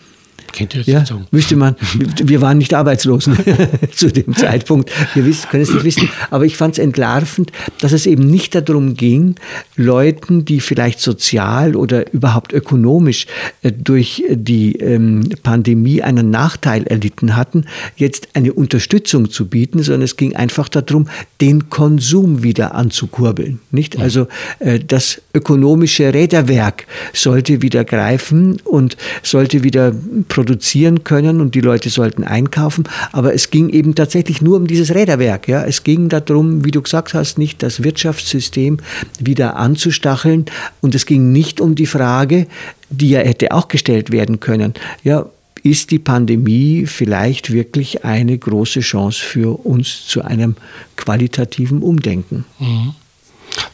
Könnt 0.55 0.73
ihr 0.75 0.81
jetzt 0.81 0.87
Ja, 0.87 1.05
sagen. 1.05 1.25
müsste 1.31 1.55
man. 1.55 1.75
Wir 2.23 2.41
waren 2.41 2.57
nicht 2.59 2.73
Arbeitslosen 2.73 3.37
zu 3.91 4.11
dem 4.11 4.35
Zeitpunkt. 4.35 4.91
Wir 5.15 5.25
wissen, 5.25 5.49
können 5.49 5.63
es 5.63 5.73
nicht 5.73 5.83
wissen. 5.83 6.09
Aber 6.29 6.45
ich 6.45 6.57
fand 6.57 6.73
es 6.73 6.79
entlarvend, 6.79 7.51
dass 7.81 7.91
es 7.91 8.05
eben 8.05 8.27
nicht 8.27 8.53
darum 8.53 8.93
ging, 8.95 9.35
Leuten, 9.75 10.45
die 10.45 10.59
vielleicht 10.59 10.99
sozial 10.99 11.75
oder 11.75 12.11
überhaupt 12.13 12.53
ökonomisch 12.53 13.25
äh, 13.63 13.71
durch 13.71 14.23
die 14.29 14.73
ähm, 14.75 15.27
Pandemie 15.41 16.01
einen 16.03 16.29
Nachteil 16.29 16.83
erlitten 16.83 17.35
hatten, 17.35 17.65
jetzt 17.95 18.29
eine 18.33 18.53
Unterstützung 18.53 19.31
zu 19.31 19.47
bieten, 19.47 19.81
sondern 19.81 20.03
es 20.03 20.17
ging 20.17 20.35
einfach 20.35 20.69
darum, 20.69 21.07
den 21.41 21.69
Konsum 21.69 22.43
wieder 22.43 22.75
anzukurbeln. 22.75 23.59
Nicht? 23.71 23.97
Also 23.99 24.27
äh, 24.59 24.79
das 24.79 25.21
ökonomische 25.33 26.13
Räderwerk 26.13 26.85
sollte 27.13 27.61
wieder 27.63 27.83
greifen 27.85 28.57
und 28.63 28.97
sollte 29.23 29.63
wieder 29.63 29.93
produzieren 30.27 31.03
können 31.03 31.41
und 31.41 31.55
die 31.55 31.61
Leute 31.61 31.89
sollten 31.89 32.23
einkaufen. 32.23 32.85
Aber 33.11 33.33
es 33.33 33.49
ging 33.49 33.69
eben 33.69 33.95
tatsächlich 33.95 34.41
nur 34.41 34.57
um 34.57 34.67
dieses 34.67 34.93
Räderwerk. 34.93 35.47
Ja. 35.47 35.63
Es 35.63 35.83
ging 35.83 36.09
darum, 36.09 36.65
wie 36.65 36.71
du 36.71 36.81
gesagt 36.81 37.13
hast, 37.13 37.37
nicht 37.37 37.63
das 37.63 37.83
Wirtschaftssystem 37.83 38.77
wieder 39.19 39.55
anzustacheln. 39.57 40.45
Und 40.81 40.95
es 40.95 41.05
ging 41.05 41.31
nicht 41.31 41.61
um 41.61 41.75
die 41.75 41.85
Frage, 41.85 42.47
die 42.89 43.09
ja 43.09 43.19
hätte 43.19 43.51
auch 43.51 43.67
gestellt 43.67 44.11
werden 44.11 44.39
können. 44.39 44.73
Ja, 45.03 45.25
ist 45.63 45.91
die 45.91 45.99
Pandemie 45.99 46.85
vielleicht 46.85 47.51
wirklich 47.51 48.03
eine 48.03 48.37
große 48.37 48.81
Chance 48.81 49.23
für 49.23 49.65
uns 49.65 50.05
zu 50.07 50.21
einem 50.21 50.55
qualitativen 50.97 51.81
Umdenken? 51.81 52.45
Mhm. 52.59 52.95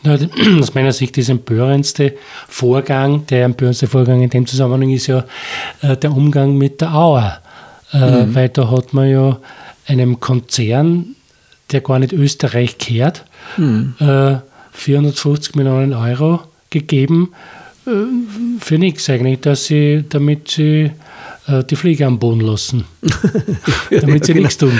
Aus 0.59 0.73
meiner 0.73 0.91
Sicht 0.91 1.17
das 1.17 1.29
empörendste 1.29 2.13
Vorgang, 2.47 3.25
der 3.27 3.45
empörendste 3.45 3.87
Vorgang 3.87 4.21
in 4.21 4.29
dem 4.29 4.45
Zusammenhang 4.45 4.89
ist 4.89 5.07
ja 5.07 5.25
äh, 5.81 5.97
der 5.97 6.11
Umgang 6.11 6.57
mit 6.57 6.81
der 6.81 6.93
Auer. 6.93 7.39
Äh, 7.93 8.23
mhm. 8.25 8.35
Weil 8.35 8.49
da 8.49 8.69
hat 8.69 8.93
man 8.93 9.09
ja 9.09 9.39
einem 9.87 10.19
Konzern, 10.19 11.15
der 11.71 11.81
gar 11.81 11.99
nicht 11.99 12.13
Österreich 12.13 12.77
kehrt, 12.77 13.25
mhm. 13.57 13.95
äh, 13.99 14.37
450 14.71 15.55
Millionen 15.55 15.93
Euro 15.93 16.41
gegeben 16.69 17.33
äh, 17.85 17.91
für 18.59 18.77
nichts 18.77 19.09
eigentlich, 19.09 19.41
dass 19.41 19.65
sie, 19.65 20.05
damit 20.07 20.49
sie 20.49 20.91
äh, 21.49 21.63
die 21.63 21.75
Flieger 21.75 22.07
am 22.07 22.19
Boden 22.19 22.41
lassen, 22.41 22.85
damit 23.89 24.25
sie 24.25 24.31
ja, 24.31 24.35
genau. 24.35 24.39
nichts 24.41 24.57
tun. 24.57 24.79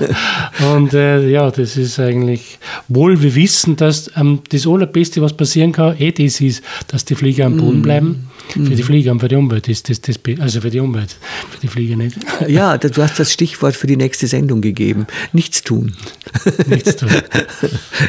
und 0.74 0.94
äh, 0.94 1.28
ja, 1.28 1.50
das 1.50 1.76
ist 1.76 1.98
eigentlich, 1.98 2.58
wohl 2.88 3.20
wir 3.20 3.34
wissen, 3.34 3.76
dass 3.76 4.10
ähm, 4.16 4.40
das 4.50 4.66
Allerbeste, 4.66 5.20
was 5.20 5.32
passieren 5.32 5.72
kann, 5.72 5.96
eh 5.98 6.12
das 6.12 6.40
ist, 6.40 6.62
dass 6.88 7.04
die 7.04 7.14
Flieger 7.14 7.46
am 7.46 7.56
Boden 7.56 7.80
mm. 7.80 7.82
bleiben. 7.82 8.28
Mm. 8.54 8.66
Für 8.66 8.74
die 8.76 8.82
Flieger 8.82 9.12
und 9.12 9.20
für 9.20 9.28
die 9.28 9.34
Umwelt 9.34 9.68
ist 9.68 9.88
das, 9.88 10.00
das, 10.00 10.18
also 10.38 10.60
für 10.60 10.70
die 10.70 10.80
Umwelt, 10.80 11.16
für 11.50 11.60
die 11.60 11.68
Flieger 11.68 11.96
nicht. 11.96 12.16
Ja, 12.48 12.78
du 12.78 13.02
hast 13.02 13.18
das 13.18 13.32
Stichwort 13.32 13.74
für 13.74 13.86
die 13.86 13.96
nächste 13.96 14.26
Sendung 14.26 14.60
gegeben. 14.60 15.06
Nichts 15.32 15.62
tun. 15.62 15.94
Nichts 16.68 16.96
tun. 16.96 17.08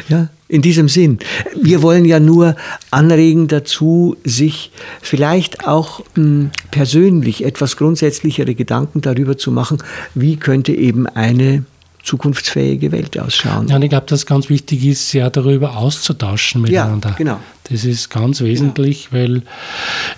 ja, 0.08 0.28
in 0.48 0.62
diesem 0.62 0.88
Sinn. 0.88 1.18
Wir 1.60 1.82
wollen 1.82 2.04
ja 2.04 2.20
nur 2.20 2.56
anregen 2.90 3.48
dazu, 3.48 4.16
sich 4.24 4.70
vielleicht 5.02 5.66
auch 5.66 6.00
mh, 6.00 6.04
hm, 6.14 6.50
persönlich 6.70 7.44
etwas 7.44 7.76
grundsätzlichere 7.76 8.54
Gedanken 8.54 9.00
darüber 9.02 9.36
zu 9.36 9.52
machen, 9.52 9.82
wie 10.14 10.36
könnte 10.36 10.72
eben 10.72 11.06
eine 11.06 11.64
zukunftsfähige 12.02 12.90
Welt 12.90 13.18
ausschauen. 13.18 13.68
Ja, 13.68 13.76
und 13.76 13.82
ich 13.82 13.90
glaube, 13.90 14.06
dass 14.06 14.24
ganz 14.24 14.48
wichtig 14.48 14.86
ist, 14.86 15.12
ja 15.12 15.28
darüber 15.28 15.76
auszutauschen 15.76 16.62
miteinander. 16.62 17.10
Ja, 17.10 17.14
genau. 17.16 17.40
Das 17.64 17.84
ist 17.84 18.08
ganz 18.08 18.40
wesentlich, 18.40 19.10
genau. 19.10 19.22
weil 19.22 19.36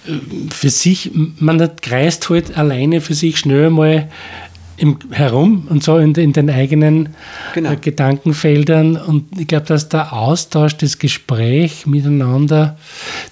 äh, 0.06 0.20
für 0.50 0.70
sich, 0.70 1.10
man 1.40 1.58
kreist 1.80 2.30
halt 2.30 2.56
alleine 2.56 3.00
für 3.00 3.14
sich 3.14 3.38
schnell 3.38 3.70
mal 3.70 4.08
im, 4.80 4.98
herum 5.10 5.66
und 5.68 5.84
so 5.84 5.98
in, 5.98 6.14
in 6.14 6.32
den 6.32 6.48
eigenen 6.50 7.10
genau. 7.52 7.72
äh, 7.72 7.76
Gedankenfeldern. 7.76 8.96
Und 8.96 9.38
ich 9.38 9.46
glaube, 9.46 9.66
dass 9.66 9.88
der 9.88 10.12
Austausch, 10.12 10.76
das 10.76 10.98
Gespräch 10.98 11.86
miteinander 11.86 12.78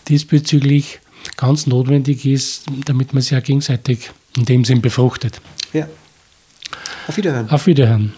diesbezüglich 0.09 1.01
ganz 1.37 1.67
notwendig 1.67 2.27
ist, 2.27 2.65
damit 2.85 3.15
man 3.15 3.23
sich 3.23 3.33
ja 3.33 3.41
gegenseitig 3.41 4.11
in 4.37 4.45
dem 4.45 4.65
Sinn 4.65 4.83
befruchtet. 4.83 5.41
Ja. 5.73 5.89
Auf 7.07 7.17
Wiederhören. 7.17 7.51
Auf 7.51 7.67
Wiederhören. 7.67 8.13